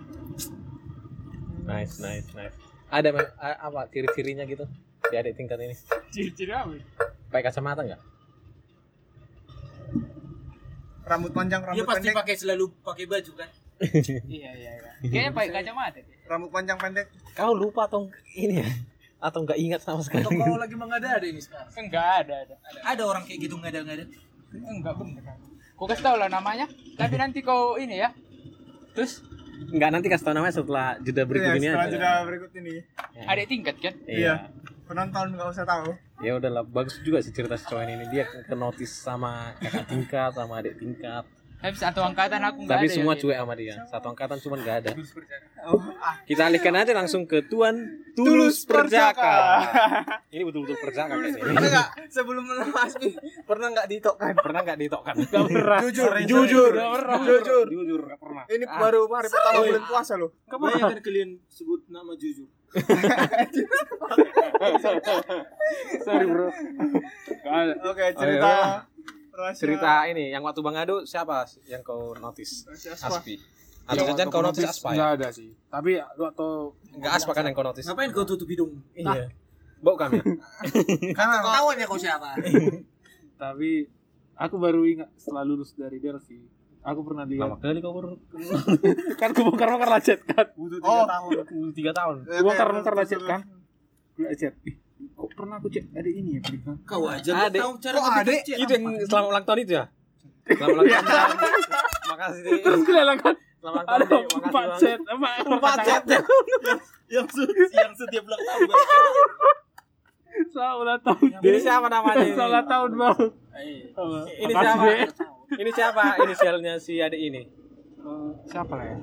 [1.69, 2.57] Nice, nice, nice.
[2.89, 3.13] Ada
[3.61, 4.65] apa ciri-cirinya gitu
[5.05, 5.77] di adik tingkat ini?
[6.09, 6.81] ciri-ciri apa
[7.29, 8.01] Pakai kacamata nggak?
[11.05, 12.19] Rambut panjang, Dia rambut pasti pendek.
[12.19, 13.49] pakai selalu pakai baju kan?
[14.27, 17.07] Iya iya iya kayaknya pakai kacamata Rambut panjang pendek.
[17.33, 18.67] Kau lupa atau ini ya?
[19.17, 20.27] Atau nggak ingat sama sekali?
[20.27, 21.71] Atau kau lagi mengada-ada ini sekarang?
[21.79, 24.05] enggak ada ada Ada orang kayak gitu ngada-ngada.
[24.51, 25.23] enggak bener
[25.73, 26.65] kau kasih tau lah namanya
[26.95, 28.11] tapi nanti kau ini ya
[28.91, 29.21] terus
[29.57, 31.95] Nggak nanti kasih tau namanya setelah jeda berikut Iya, ini setelah aja.
[31.95, 32.75] jeda berikut ini.
[33.23, 34.35] adik tingkat kan Iya.
[34.85, 35.91] Penonton nggak usah tahu.
[36.19, 38.07] Ya udahlah, bagus juga sih cerita si cowok ini.
[38.09, 41.27] Dia ke notice sama kakak tingkat, sama adik tingkat.
[41.57, 43.75] Tapi satu angkatan aku enggak Tapi ada semua yang cuek sama dia.
[43.89, 44.91] Satu angkatan cuman nggak ada.
[45.67, 46.15] Oh, ah.
[46.29, 49.65] Kita alihkan aja langsung ke Tuan Tulus Perjaka.
[50.37, 51.43] Ini betul-betul perjaka kayaknya.
[51.43, 52.95] Pernah nggak sebelum Mas
[53.49, 54.33] pernah nggak ditokkan?
[54.37, 55.15] Pernah nggak ditokkan?
[55.83, 57.67] Jujur, Jujur, jujur.
[57.67, 58.45] jujur, nggak pernah.
[58.47, 60.31] Ini baru hari pertama bulan puasa loh.
[60.47, 62.47] Kebanyakan kalian sebut nama jujur.
[66.05, 66.49] Sorry bro.
[67.89, 68.85] Oke, cerita
[69.37, 69.61] rahasia.
[69.61, 72.65] Cerita ini yang waktu Bang Ado siapa yang kau notice?
[72.97, 73.37] Aspi.
[73.87, 74.95] Atau jajan kau notice Aspa ya?
[74.99, 75.49] Enggak ada sih.
[75.71, 76.47] Tapi waktu
[76.99, 77.87] Enggak Aspa kan yang kau notice?
[77.87, 78.83] Ngapain kau tutup hidung?
[78.99, 79.31] Iya.
[79.79, 80.19] Bau kami.
[81.19, 82.35] Karena Ketahuan ya kau siapa?
[83.43, 83.87] tapi
[84.35, 86.43] aku baru ingat setelah lulus dari Delphi.
[86.87, 88.15] Aku pernah lihat Lama kali kau baru
[89.21, 90.47] kan aku bongkar bongkar lacet kan.
[90.55, 91.31] butuh tiga tahun.
[91.75, 92.17] tiga tahun.
[92.47, 93.41] Bongkar bongkar lacet kan.
[94.19, 94.55] Lacet.
[95.17, 96.73] Kok pernah aku cek ada ini ya Prika?
[96.85, 97.61] Kau aja nggak Adek.
[97.61, 98.11] tahu cara Kok
[98.45, 98.57] chat.
[98.61, 99.85] Itu yang selamat ulang tahun itu ya?
[100.47, 101.37] Selamat ulang tahun.
[102.07, 102.41] Makasih.
[102.43, 102.61] Dek.
[102.61, 104.25] Terus keliling kan Selamat ulang ada tahun.
[104.29, 104.95] Makasih.
[105.01, 106.03] empat apa Empat chat.
[107.09, 107.27] yang
[107.73, 108.69] yang setiap ulang tahun.
[110.47, 111.29] Selamat tahun.
[111.41, 112.17] Ini siapa namanya?
[112.21, 112.33] ini?
[112.39, 113.19] Selamat tahun bang.
[114.37, 114.85] Ini siapa?
[115.49, 117.43] Ini siapa inisialnya si adik ini?
[117.97, 118.97] Eh, Siapa lah ya?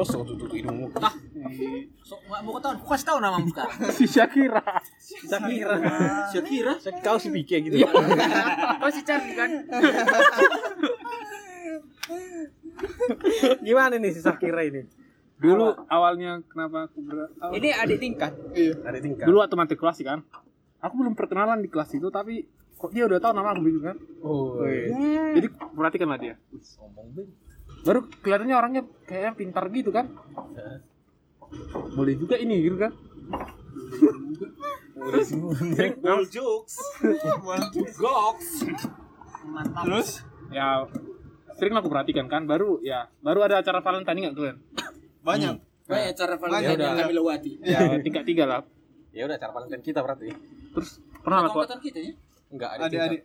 [0.00, 0.88] Gosok tutup hidungmu.
[2.00, 3.76] So, nggak mau ketahuan, aku kasih tahu namamu sekarang.
[4.00, 4.64] Si Shakira.
[5.28, 5.76] Sakira.
[6.32, 6.72] Shakira.
[7.04, 7.84] Kau si Pike gitu.
[8.82, 9.50] oh si Charlie kan
[13.60, 14.88] Gimana nih si Sakira ini?
[15.36, 18.32] Dulu awalnya kenapa aku ber awal- ini adik tingkat
[18.80, 19.28] Ada tingkat.
[19.28, 20.24] dulu waktu matrikulasi kan.
[20.80, 23.96] Aku belum perkenalan di kelas itu tapi kok dia udah tahu nama aku gitu kan.
[24.24, 24.64] Oh.
[25.36, 25.44] Jadi
[25.76, 26.40] perhatikanlah dia.
[27.86, 30.06] Baru kelihatannya orangnya kayaknya pintar gitu kan.
[31.96, 32.92] Boleh juga ini gitu kan.
[36.30, 36.76] Jokes.
[37.96, 38.48] Goks.
[39.84, 40.08] Terus
[40.50, 40.82] Ya
[41.54, 44.58] sering aku perhatikan kan baru ya baru ada acara Valentine nggak kalian?
[45.20, 45.54] banyak.
[45.86, 46.50] Banyak cara Banyak.
[46.50, 47.52] Valentine yang kami lewati.
[47.62, 48.60] Ya tingkat tiga lah.
[49.14, 50.34] Ya udah cara Valentine kita berarti.
[50.74, 52.12] Terus pernah aku kita ya.
[52.50, 53.22] Enggak ada Adik-adik.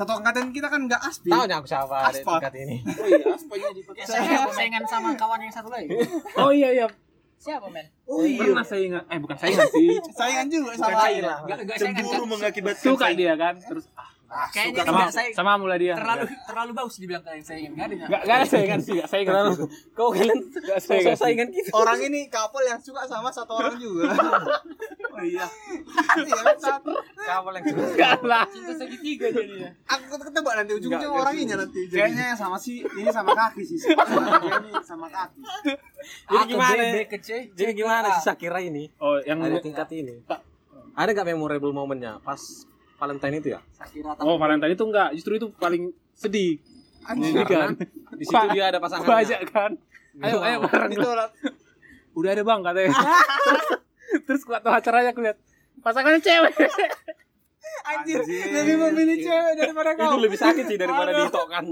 [0.00, 1.28] Satu angkatan kita kan nggak aspi.
[1.28, 2.40] Tahu aku siapa Aspa.
[2.40, 2.76] tingkat ini.
[3.00, 4.08] Oh iya, aspanya dipakai.
[4.08, 5.92] Saya saingan sama kawan yang satu lagi.
[6.40, 6.88] Oh iya iya
[7.36, 7.84] Siapa men?
[8.08, 9.96] Pernah saingan, eh bukan saingan sih.
[10.20, 14.84] Saingan juga sama Enggak enggak saya kan Cemburu mengakibatkan Suka dia kan, terus ah, kayaknya
[14.84, 15.96] sama enggak saya sama mula dia.
[15.96, 19.32] terlalu terlalu bagus dibilang kalian saingan enggak ada Enggak enggak ada saingan sih, enggak saingan.
[19.32, 19.52] Terlalu
[19.96, 20.38] kau kalian
[20.84, 21.16] saingan.
[21.16, 21.70] sosok saingan gitu.
[21.72, 24.04] orang ini couple yang suka sama satu orang juga.
[25.10, 25.46] oh iya.
[26.20, 26.92] Iya kan satu.
[27.18, 28.44] Kapal yang lah.
[28.50, 29.70] cinta segitiga jadinya.
[29.86, 31.80] Aku ketebak nanti ujung-ujungnya orang ini nanti.
[31.90, 33.78] Kayaknya yang sama sih ini sama kaki sih.
[33.82, 35.40] Kayaknya ini sama kaki.
[36.30, 36.82] Jadi gimana?
[37.54, 38.88] Jadi gimana si Sakira ini?
[38.98, 40.22] Oh, yang Ada tingkat ini.
[40.94, 42.40] Ada nggak memorable momennya pas
[43.00, 43.60] Valentine itu ya?
[43.72, 46.60] Sakira Oh, Valentine itu enggak, justru itu paling sedih.
[47.00, 47.72] Jadi kan,
[48.12, 49.08] Di situ dia ada pasangannya.
[49.08, 49.72] Gua ajak kan.
[50.20, 50.92] Ayo, ayo bareng.
[50.92, 51.08] Itu.
[52.12, 52.92] Udah ada bang katanya.
[54.20, 55.38] Terus waktu acaranya aku lihat
[55.78, 56.54] pasangannya cewek.
[57.82, 60.18] Anjir, lebih memilih cewek daripada Itu kau.
[60.18, 61.64] lebih sakit sih daripada ditok kan.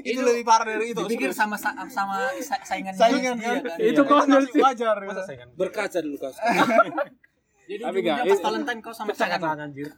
[0.00, 1.00] Itu lebih parah dari itu.
[1.00, 3.76] Dipikir sama sa- sama sa- saingan Saingan dia kan?
[3.78, 4.60] Itu konyol masih sih.
[4.60, 4.96] wajar.
[5.00, 5.48] Masa saingan?
[5.54, 6.32] berkaca dulu kau
[7.68, 9.58] Jadi Tapi enggak, pas itu- Valentine kau sama saingan.
[9.60, 9.88] anjir.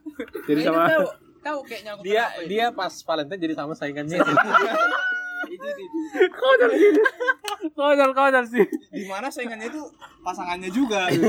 [0.44, 0.80] Jadi sama
[1.40, 4.18] tahu kayaknya aku Dia dia pas Valentine jadi sama saingannya.
[6.32, 6.90] konyol sih.
[7.70, 8.64] Konyol konyol sih.
[8.90, 9.82] Di mana saingannya itu
[10.20, 11.06] pasangannya juga.
[11.08, 11.28] gitu.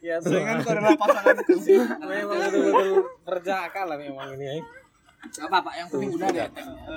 [0.00, 0.30] ya tuh.
[0.32, 1.54] Sainganku adalah pasanganku.
[2.00, 2.90] Memang betul-betul
[3.22, 4.44] berjakal lah memang ini.
[4.44, 4.54] ya.
[5.18, 6.44] Enggak apa-apa, yang penting udah ada.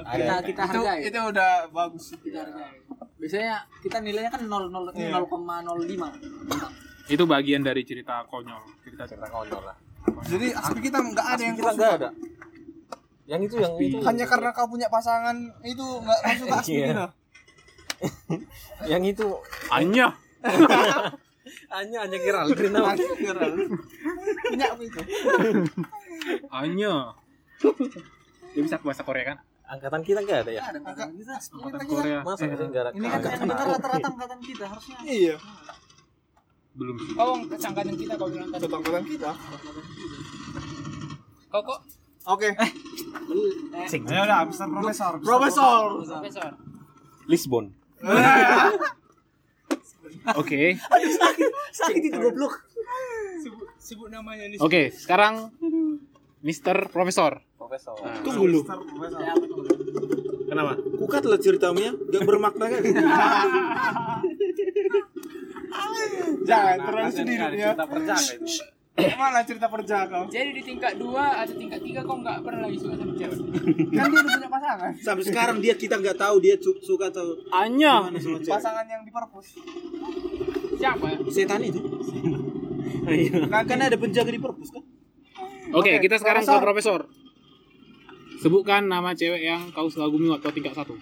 [0.07, 0.99] Kita kita Itu hargai.
[1.03, 2.05] itu udah bagus.
[2.15, 2.73] Kita hargai.
[3.17, 5.17] Biasanya kita nilainya kan 0 0 ini Iya.
[5.17, 7.09] 0,05.
[7.09, 8.61] Itu bagian dari cerita konyol.
[8.81, 9.75] Cerita Cerita konyol lah.
[10.23, 11.89] Jadi aspek kita nggak ada yang Kita suka.
[11.91, 12.09] ada.
[13.25, 13.97] Yang itu yang itu.
[14.01, 16.87] Hanya karena kau punya pasangan itu nggak kau suka aspek Iya.
[16.87, 17.05] kita.
[18.91, 19.27] yang itu
[19.69, 20.07] Anya.
[21.69, 22.97] hanya hanya kira Aldrin apa?
[24.43, 24.99] Punya aku itu.
[26.49, 26.93] Anya.
[28.51, 29.37] Dia bisa bahasa Korea kan?
[29.63, 30.61] Angkatan kita enggak ada ya?
[30.67, 32.19] Angkatan Korea.
[32.21, 32.91] Masa Eh, enggak ada?
[32.91, 33.53] Ini kan kita?
[33.55, 34.97] rata-rata angkatan kita harusnya.
[35.03, 35.35] Iya.
[36.71, 37.13] belum sih.
[37.13, 38.63] Kau angkatan kita kau bilang tadi.
[38.63, 39.31] Satu angkatan kita.
[41.47, 41.79] Kau kok
[42.23, 42.53] Oke.
[44.11, 45.11] Ya udah, Mister Profesor.
[45.21, 45.85] Profesor.
[46.05, 46.51] profesor.
[47.27, 47.65] Lisbon.
[50.41, 50.75] Oke.
[51.71, 52.53] Sakit itu goblok.
[53.41, 54.57] Sebut, sebut namanya nih.
[54.61, 55.49] Oke, sekarang
[56.41, 57.41] Mister Profesor.
[57.61, 57.95] Profesor.
[58.25, 58.61] tunggu lu
[60.49, 60.75] Kenapa?
[60.75, 62.81] kukat lah ceritamu ya gak bermakna kan
[66.49, 67.71] Jangan terlalu sedih ya.
[67.71, 68.80] Cerita perjaka itu.
[68.91, 70.27] Mana cerita perjaka?
[70.27, 73.37] Jadi di tingkat 2 atau tingkat 3 kau enggak pernah lagi suka sama cewek.
[73.89, 74.91] Kan dia udah punya pasangan.
[74.99, 78.03] sampai sekarang dia kita nggak tahu dia su- suka atau Anya.
[78.03, 79.47] gimana sama cewek Pasangan yang di perpus.
[80.75, 81.17] Siapa ya?
[81.29, 81.79] setan itu
[83.49, 84.83] kan ada penjaga di perpus kan
[85.71, 86.59] Oke, kita sekarang ke Profesor.
[86.59, 86.99] Profesor.
[88.41, 90.99] Sebutkan nama cewek yang kau selagumi waktu tingkat satu.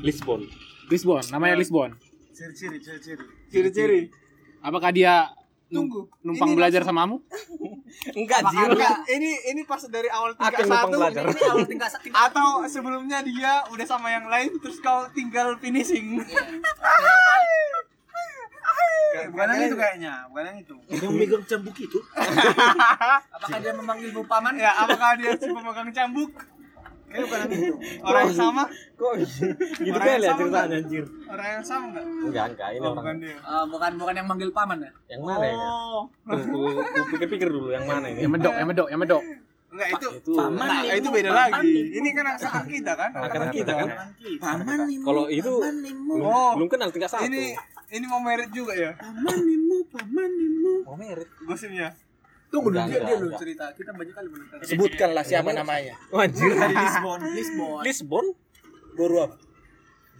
[0.00, 0.48] Lisbon.
[0.88, 1.92] Lisbon, namanya Lisbon.
[2.32, 3.24] Ciri-ciri, ciri-ciri.
[3.52, 4.00] Ciri-ciri.
[4.58, 5.28] Apakah dia
[5.74, 6.00] Tunggu.
[6.22, 7.16] numpang Ini belajar samamu?
[8.18, 8.96] Enggak, Enggak, enggak.
[9.06, 10.98] Ini ini pas dari awal tingkat satu.
[10.98, 11.24] belajar.
[11.30, 12.06] Ini awal tingkat satu.
[12.26, 16.18] Atau sebelumnya dia udah sama yang lain terus kau tinggal finishing.
[19.24, 20.74] Bukan yang itu kayaknya, bukan yang itu.
[20.90, 21.98] yang megang cambuk itu
[23.30, 24.58] Apakah dia memanggilmu paman?
[24.58, 26.34] ya, apakah dia si pemegang cambuk?
[27.14, 27.76] Kayaknya bukan yang itu.
[28.02, 28.62] Orang yang sama?
[28.94, 31.04] Kok gitu Orang yang kali ya sama ceritanya anjir.
[31.30, 32.04] Orang yang sama enggak?
[32.26, 32.68] Enggak, enggak.
[32.68, 33.36] Ini Oh, orang bukan dia.
[33.38, 34.90] Eh, bukan bukan yang manggil paman ya?
[35.06, 35.54] yang mana ya?
[35.54, 36.02] Oh.
[36.26, 38.18] Tunggu, gua pikir-pikir dulu yang mana ini.
[38.18, 39.22] Yang medok, yang medok, yang medok.
[39.70, 40.08] Enggak itu.
[40.10, 41.76] Itu Enggak, itu beda lagi.
[41.94, 43.10] Ini kan angkatan kita kan?
[43.14, 43.88] angkatan kita kan.
[44.42, 46.52] paman nih Kalau itu belum, Oh.
[46.58, 47.22] belum kenal tingkat satu.
[47.22, 47.54] Ini
[47.90, 48.90] ini mau merit juga ya?
[50.82, 51.30] mau merit.
[51.46, 51.94] Gosipnya.
[52.54, 53.40] Tunggu dulu dia, dia dulu enggak.
[53.42, 53.64] cerita.
[53.74, 54.56] Kita banyak kali menonton.
[54.62, 56.54] sebutkanlah siapa namanya Anjir.
[56.54, 57.20] Lisbon.
[57.34, 57.80] Lisbon.
[57.82, 58.26] Lisbon
[58.94, 59.36] boru apa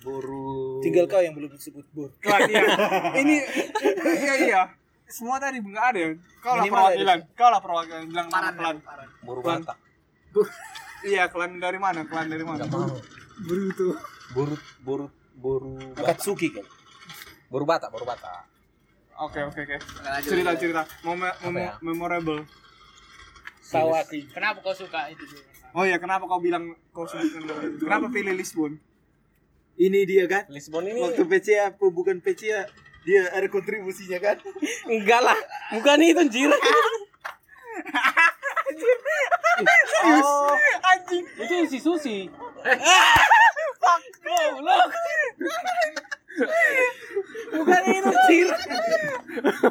[0.03, 2.61] baru tinggal kau yang belum disebut bor Wah, iya.
[3.22, 3.35] Ini
[4.20, 4.62] iya iya.
[5.07, 6.11] Semua tadi enggak ada ya.
[6.43, 7.18] Kau lah perwakilan.
[7.39, 8.53] Kau lah perwakilan bilang Paran.
[8.59, 9.09] Paran.
[9.22, 9.76] baru Batak.
[11.07, 12.03] Iya, klan dari mana?
[12.05, 12.66] Klan dari mana?
[14.35, 15.07] Boru boru
[15.39, 16.66] boru Akatsuki kan
[17.55, 18.43] baru Batak, baru Batak.
[19.22, 19.76] Oke, oke, oke.
[20.26, 20.82] Cerita cerita.
[21.06, 21.78] Mom mom ya?
[21.78, 22.42] memorable.
[23.64, 25.24] Sawaki Kenapa kau suka itu?
[25.74, 27.38] Oh iya, kenapa kau bilang kau itu?
[27.82, 28.76] Kenapa pilih Lisbon?
[29.74, 32.70] ini dia kan Lisbon ini waktu PCA apa bukan PCA
[33.04, 34.36] dia ada kontribusinya kan
[34.92, 35.38] enggak lah,
[35.74, 36.50] bukan itu anjir.
[40.04, 40.50] Oh,
[40.82, 41.24] Anjing.
[41.38, 42.26] itu si Susi.
[44.24, 44.90] Goblok.
[47.55, 48.49] Bukan itu anjir.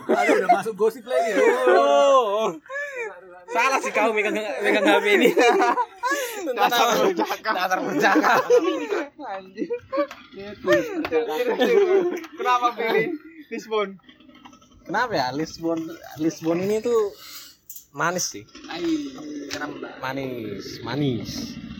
[0.08, 1.38] Aduh, udah masuk gosip lagi ya.
[1.68, 2.56] Oh.
[3.52, 4.34] Salah sih kau megang
[4.64, 5.30] megang HP ini.
[6.56, 7.52] Dasar berjaka.
[7.52, 8.34] Dasar berjaka.
[12.40, 13.08] Kenapa pilih
[13.52, 14.00] Lisbon.
[14.84, 15.80] Kenapa ya Lisbon
[16.20, 17.12] Lisbon ini tuh
[17.94, 18.44] manis sih.
[20.02, 21.32] Manis, manis.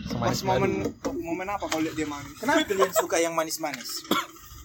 [0.04, 1.10] Pas Semanis momen baru.
[1.16, 2.36] momen apa kalau lihat dia manis?
[2.36, 4.04] Kenapa kalian suka yang manis-manis?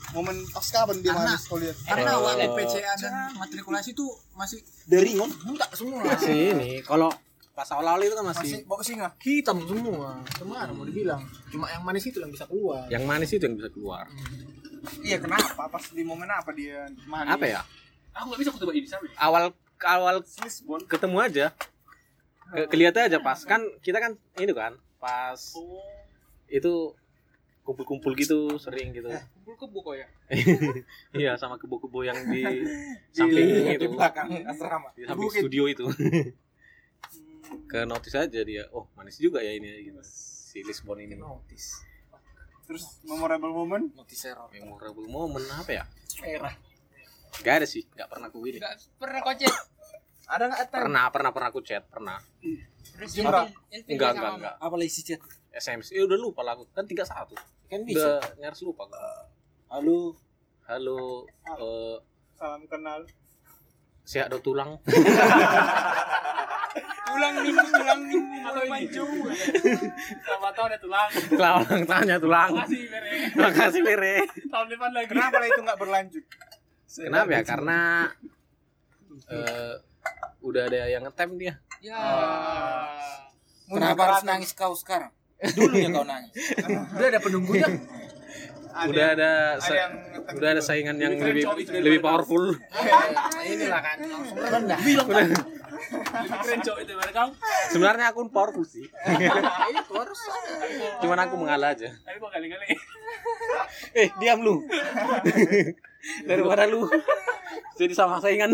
[0.10, 1.78] Momen pas kapan dia manis kalau lihat?
[1.84, 5.30] Karena Eh, waktu PCA dan matrikulasi tuh masih Dari ngon?
[5.44, 6.02] buta semua.
[6.04, 7.14] Masih ini kalau
[7.54, 9.08] pas awal-awal itu kan masih, Masih bau singa.
[9.20, 10.18] hitam semua.
[10.26, 11.22] Ke mana mau dibilang?
[11.48, 12.88] Cuma yang manis itu yang bisa keluar.
[12.88, 14.10] yang manis itu yang bisa keluar.
[15.00, 15.68] Iya kenapa?
[15.68, 17.30] Pas di momen apa dia manis?
[17.30, 17.62] Apa ya?
[18.16, 19.06] Aku nggak bisa ketebak ini sama.
[19.16, 19.44] Awal
[19.80, 20.16] awal
[20.86, 21.48] ketemu aja.
[22.50, 25.38] Ke, kelihatan aja pas kan kita kan ini kan pas
[26.50, 26.98] itu
[27.70, 29.14] kumpul-kumpul gitu sering gitu.
[29.14, 30.08] Kumpul kebo kok ya.
[31.22, 32.42] Iya sama kebo-kebo yang di
[33.16, 33.86] samping itu.
[33.86, 34.90] Di belakang asrama.
[34.98, 35.86] Di samping studio itu.
[37.70, 38.66] Ke notice aja dia.
[38.74, 40.02] Oh, manis juga ya ini gitu.
[40.02, 41.14] Si Lisbon ini.
[41.14, 41.86] Notis.
[42.66, 43.86] Terus memorable moment?
[43.94, 44.50] Notisero.
[44.50, 45.84] Memorable moment apa ya?
[46.26, 46.54] Merah.
[47.46, 48.58] Gak ada sih, gak pernah aku gini.
[48.58, 49.54] Enggak pernah kocet.
[50.30, 50.82] Ada nggak attend?
[50.86, 52.18] Pernah, pernah, pernah aku chat, pernah.
[52.98, 53.50] Terus Enggak,
[53.90, 54.54] enggak, enggak.
[54.62, 55.22] Apa lagi sih chat?
[55.50, 56.70] SMS, eh udah lupa lah aku.
[56.70, 57.34] Kan tiga satu.
[57.70, 58.18] Kan bisa.
[58.18, 58.98] Udah nyaris lupa aku.
[59.70, 60.18] Halo.
[60.70, 61.26] Halo,
[61.58, 61.98] eh
[62.38, 63.02] Salam kenal.
[64.06, 64.78] sehat do tulang.
[67.10, 68.38] Tulang minggu, tulang minggu.
[68.46, 68.86] Atau ini.
[70.22, 71.10] Sama tahun ada tulang.
[71.10, 72.54] Tulang tanya tulang.
[72.54, 73.14] Makasih Bere.
[73.34, 74.16] Makasih Bere.
[74.30, 75.08] Tahun depan lagi.
[75.10, 76.26] Kenapa lah itu nggak berlanjut?
[76.86, 77.42] Kenapa ya?
[77.42, 77.80] Karena
[79.26, 79.74] eh
[80.46, 81.54] udah ada yang ngetem dia.
[81.82, 81.98] Ya.
[83.66, 85.10] Kenapa harus nangis kau sekarang?
[85.40, 86.32] Dulunya kau nangis.
[86.96, 87.68] Udah ada penunggunya.
[88.80, 89.94] udah ada sa- yang
[90.40, 91.44] udah ada saingan yang lebih
[91.84, 92.54] lebih powerful.
[93.44, 93.98] Inilah kan.
[96.46, 97.30] Keren cowok itu kau.
[97.74, 98.86] Sebenarnya aku powerful sih.
[99.74, 100.20] Itu harus.
[101.02, 101.92] Cuman aku mengalah aja.
[101.92, 102.66] Tapi kok kali-kali.
[103.98, 104.64] Eh, diam lu.
[106.24, 106.88] Daripada lu
[107.76, 108.54] jadi sama saingan.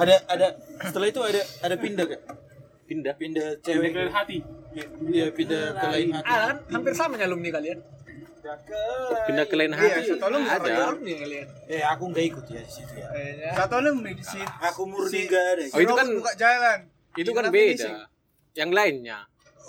[0.00, 0.46] Ada ada
[0.86, 2.20] setelah itu ada ada pindah kan?
[2.90, 3.14] Pindah.
[3.14, 3.94] Pindah cewek.
[3.94, 4.38] Keren hati.
[5.14, 6.26] Dia pindah ke lain hati.
[6.26, 7.78] Ah, kan hampir sama ya alumni kalian.
[9.30, 9.94] Pindah ke lain hati.
[9.94, 10.72] Iya, satu alumni, aja.
[10.90, 11.46] Alumni kalian.
[11.70, 13.06] Eh aku nggak ikut ya di situ ya.
[13.54, 14.42] Satu alumni di situ.
[14.42, 15.64] Aku murni nggak ada.
[15.70, 16.78] Oh, itu kan buka jalan.
[17.14, 17.90] itu kan beda.
[18.58, 19.18] Yang lainnya.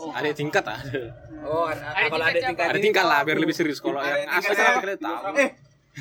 [0.02, 1.02] Ada tingkat ada.
[1.46, 4.54] Oh, ada, Ada kalau ada tingkat Ada tingkat lah biar lebih serius kalau yang asal
[4.58, 5.34] kan kalian tahu.
[5.38, 5.50] Eh,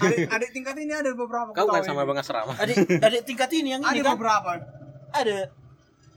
[0.01, 1.53] adik, adik tingkat ini ada beberapa.
[1.53, 2.09] Kau kan sama.
[2.09, 2.57] Bang Asrama.
[2.57, 4.53] Adik adik tingkat ini yang Ada ini kan beberapa.
[5.13, 5.53] ada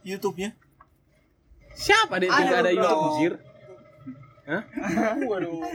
[0.07, 0.62] YouTube-nya.
[1.73, 2.71] Siapa ada Ada ada.
[2.71, 3.33] YouTube jir?
[4.43, 4.61] Hah?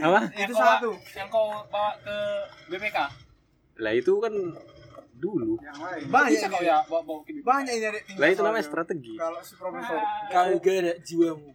[0.05, 0.19] Apa?
[0.31, 0.89] Itu satu.
[1.15, 2.17] Yang kau bawa ke
[2.69, 2.97] BPK.
[3.81, 4.33] Lah itu kan
[5.19, 5.59] dulu.
[6.07, 7.45] Banyak Bisa kau ya bawa bawa ke BPK.
[7.45, 8.21] Banyak ini adik tingkat.
[8.21, 9.13] Lah itu namanya strategi.
[9.17, 9.99] Kalau si profesor.
[10.29, 11.49] Kau gak ada jiwamu.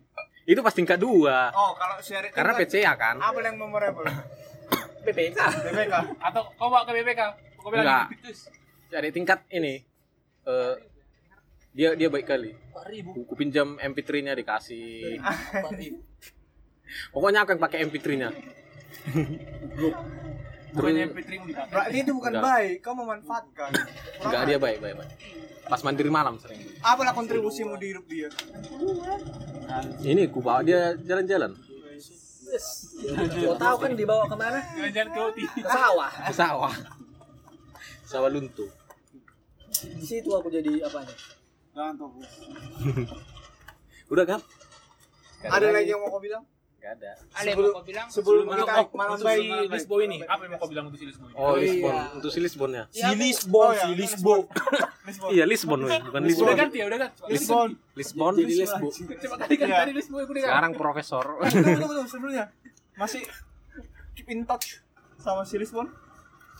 [0.44, 1.48] Itu pas tingkat dua.
[1.56, 3.16] Oh, kalau si adik Karena tingkat, PCA kan.
[3.16, 4.04] Apa yang memorable?
[5.06, 5.38] BPK.
[5.70, 5.94] BPK.
[6.20, 7.20] Atau kau bawa ke BPK.
[7.62, 8.04] Kau bilang Enggak.
[8.20, 8.30] gitu.
[8.92, 9.80] Jadi tingkat ini
[10.44, 10.74] eh
[11.74, 12.54] dia dia baik kali.
[13.12, 15.18] Ku, ku pinjam MP3-nya dikasih.
[17.10, 18.30] Pokoknya aku yang pakai MP3-nya.
[20.74, 22.44] Bukannya MP3 mu di Berarti itu bukan Enggak.
[22.50, 23.70] baik, kau memanfaatkan.
[24.26, 25.10] Enggak dia baik, baik, baik.
[25.70, 26.60] Pas mandiri malam sering.
[26.82, 28.28] Apalah kontribusimu di hidup dia?
[30.02, 31.54] Ini ku bawa dia jalan-jalan
[33.34, 34.62] Kau tahu kan dibawa ke mana?
[34.78, 35.42] Jalan-jalan ke.
[35.58, 36.10] Ke sawah.
[36.10, 36.74] ke sawah.
[38.06, 38.66] Sawah luntu.
[39.74, 41.14] Di situ aku jadi apanya?
[41.74, 41.94] Jangan.
[44.12, 44.40] Udah kan?
[45.40, 46.42] Nggak Ada lagi yang mau kau bilang?
[46.78, 47.10] Enggak ada.
[47.34, 48.06] Ada yang mau kau bilang?
[48.06, 49.42] Sebelum Malam, kita oh, malam untuk baik.
[49.42, 50.16] si Lisbo ini.
[50.22, 51.34] Apa yang mau kau bilang untuk si Lisbo ini?
[51.34, 51.94] Oh, Lisbon.
[52.14, 52.84] Untuk si Lisbon ya.
[52.88, 54.40] Si Lisbon, Oh, si Lisbon.
[55.04, 55.28] Lisbon.
[55.28, 55.98] Iya, Lisbon, woy.
[56.00, 56.46] bukan Lisbon.
[56.46, 57.18] Udah ganti ya, udah ganti.
[57.28, 57.68] Lisbon.
[57.92, 58.32] Lisbon.
[58.36, 58.90] Jadi Lisbon.
[58.94, 59.76] Coba kali kan Iya.
[59.82, 60.48] tadi Lisbo aku dengar.
[60.48, 61.24] Sekarang profesor.
[61.42, 62.44] Tunggu, tunggu, sebelumnya.
[62.94, 63.20] Masih
[64.14, 64.78] keep in touch
[65.18, 65.90] sama si Lisbon?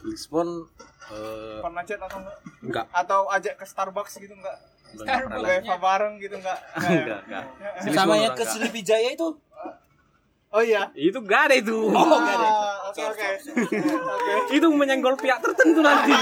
[0.03, 0.67] Lisbon
[1.07, 2.37] eh Pernah chat atau enggak?
[2.61, 4.59] enggak Atau ajak ke Starbucks gitu enggak?
[5.03, 5.65] Lagi.
[5.65, 6.59] Weva bareng gitu enggak?
[6.79, 7.45] Enggak, enggak.
[7.91, 8.45] Sama yang ke.
[8.47, 9.29] Sleepy Jaya itu.
[10.55, 10.87] Oh iya.
[10.95, 11.75] Itu enggak ada itu.
[11.91, 12.49] Oh, enggak ada.
[12.93, 13.29] Oke, oke.
[13.59, 14.55] Oke.
[14.55, 16.15] itu menyenggol pihak tertentu nanti.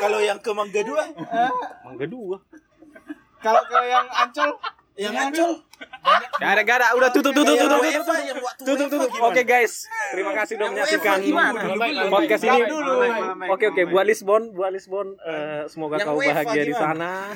[0.00, 1.04] Kalau yang ke Mangga Dua,
[1.84, 2.38] Mangga dua.
[3.40, 4.56] Kalau ke yang Ancol,
[4.98, 5.52] yang Ancol.
[6.40, 6.86] Gak ada, gak ada.
[6.96, 8.44] Udah tutup, tutup, tutup, UEFA, tutup.
[8.60, 9.10] Tutup, UEFA tutup.
[9.12, 9.28] gimana?
[9.32, 9.72] Oke guys,
[10.12, 11.18] terima kasih sudah menyaksikan
[12.08, 12.60] podcast ini.
[12.68, 12.94] dulu.
[13.52, 13.82] Oke, oke.
[13.88, 17.32] Buat Lisbon, buat Lisbon, eh, semoga kau bahagia di sana.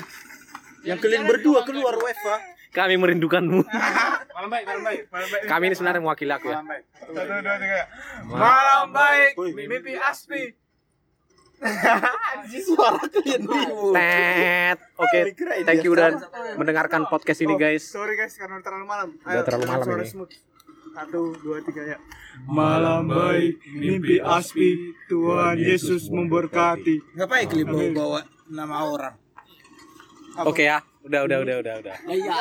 [0.84, 2.36] Yang kalian berdua keluar UEFA.
[2.74, 3.62] Kami merindukanmu.
[4.34, 5.00] Malam baik, malam baik.
[5.06, 5.42] Malam baik.
[5.46, 6.58] Kami ini sebenarnya mewakili aku ya.
[6.58, 6.84] Malam baik.
[6.98, 7.82] Satu, dua, tiga.
[8.26, 9.32] Malam baik.
[9.54, 10.63] Mimpi Aspi.
[12.64, 13.42] Suara kalian.
[13.94, 14.78] Tet.
[14.98, 15.18] Oke,
[15.64, 16.18] thank you udah
[16.58, 17.86] mendengarkan podcast ini guys.
[17.86, 19.08] Sorry guys karena terlalu malam.
[19.22, 20.06] Udah terlalu malam ini.
[20.08, 20.32] smooth.
[20.94, 21.98] Satu, dua, tiga ya.
[22.46, 27.18] Malam baik, mimpi aspi, Tuhan Yesus memberkati.
[27.18, 29.14] Ngapain klip bawa, bawa nama orang?
[30.46, 30.78] Oke ya.
[31.02, 31.96] Udah, udah, udah, udah, udah.
[32.06, 32.34] Iya.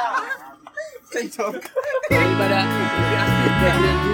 [2.09, 4.12] Daripada lebih aktif dari Yesus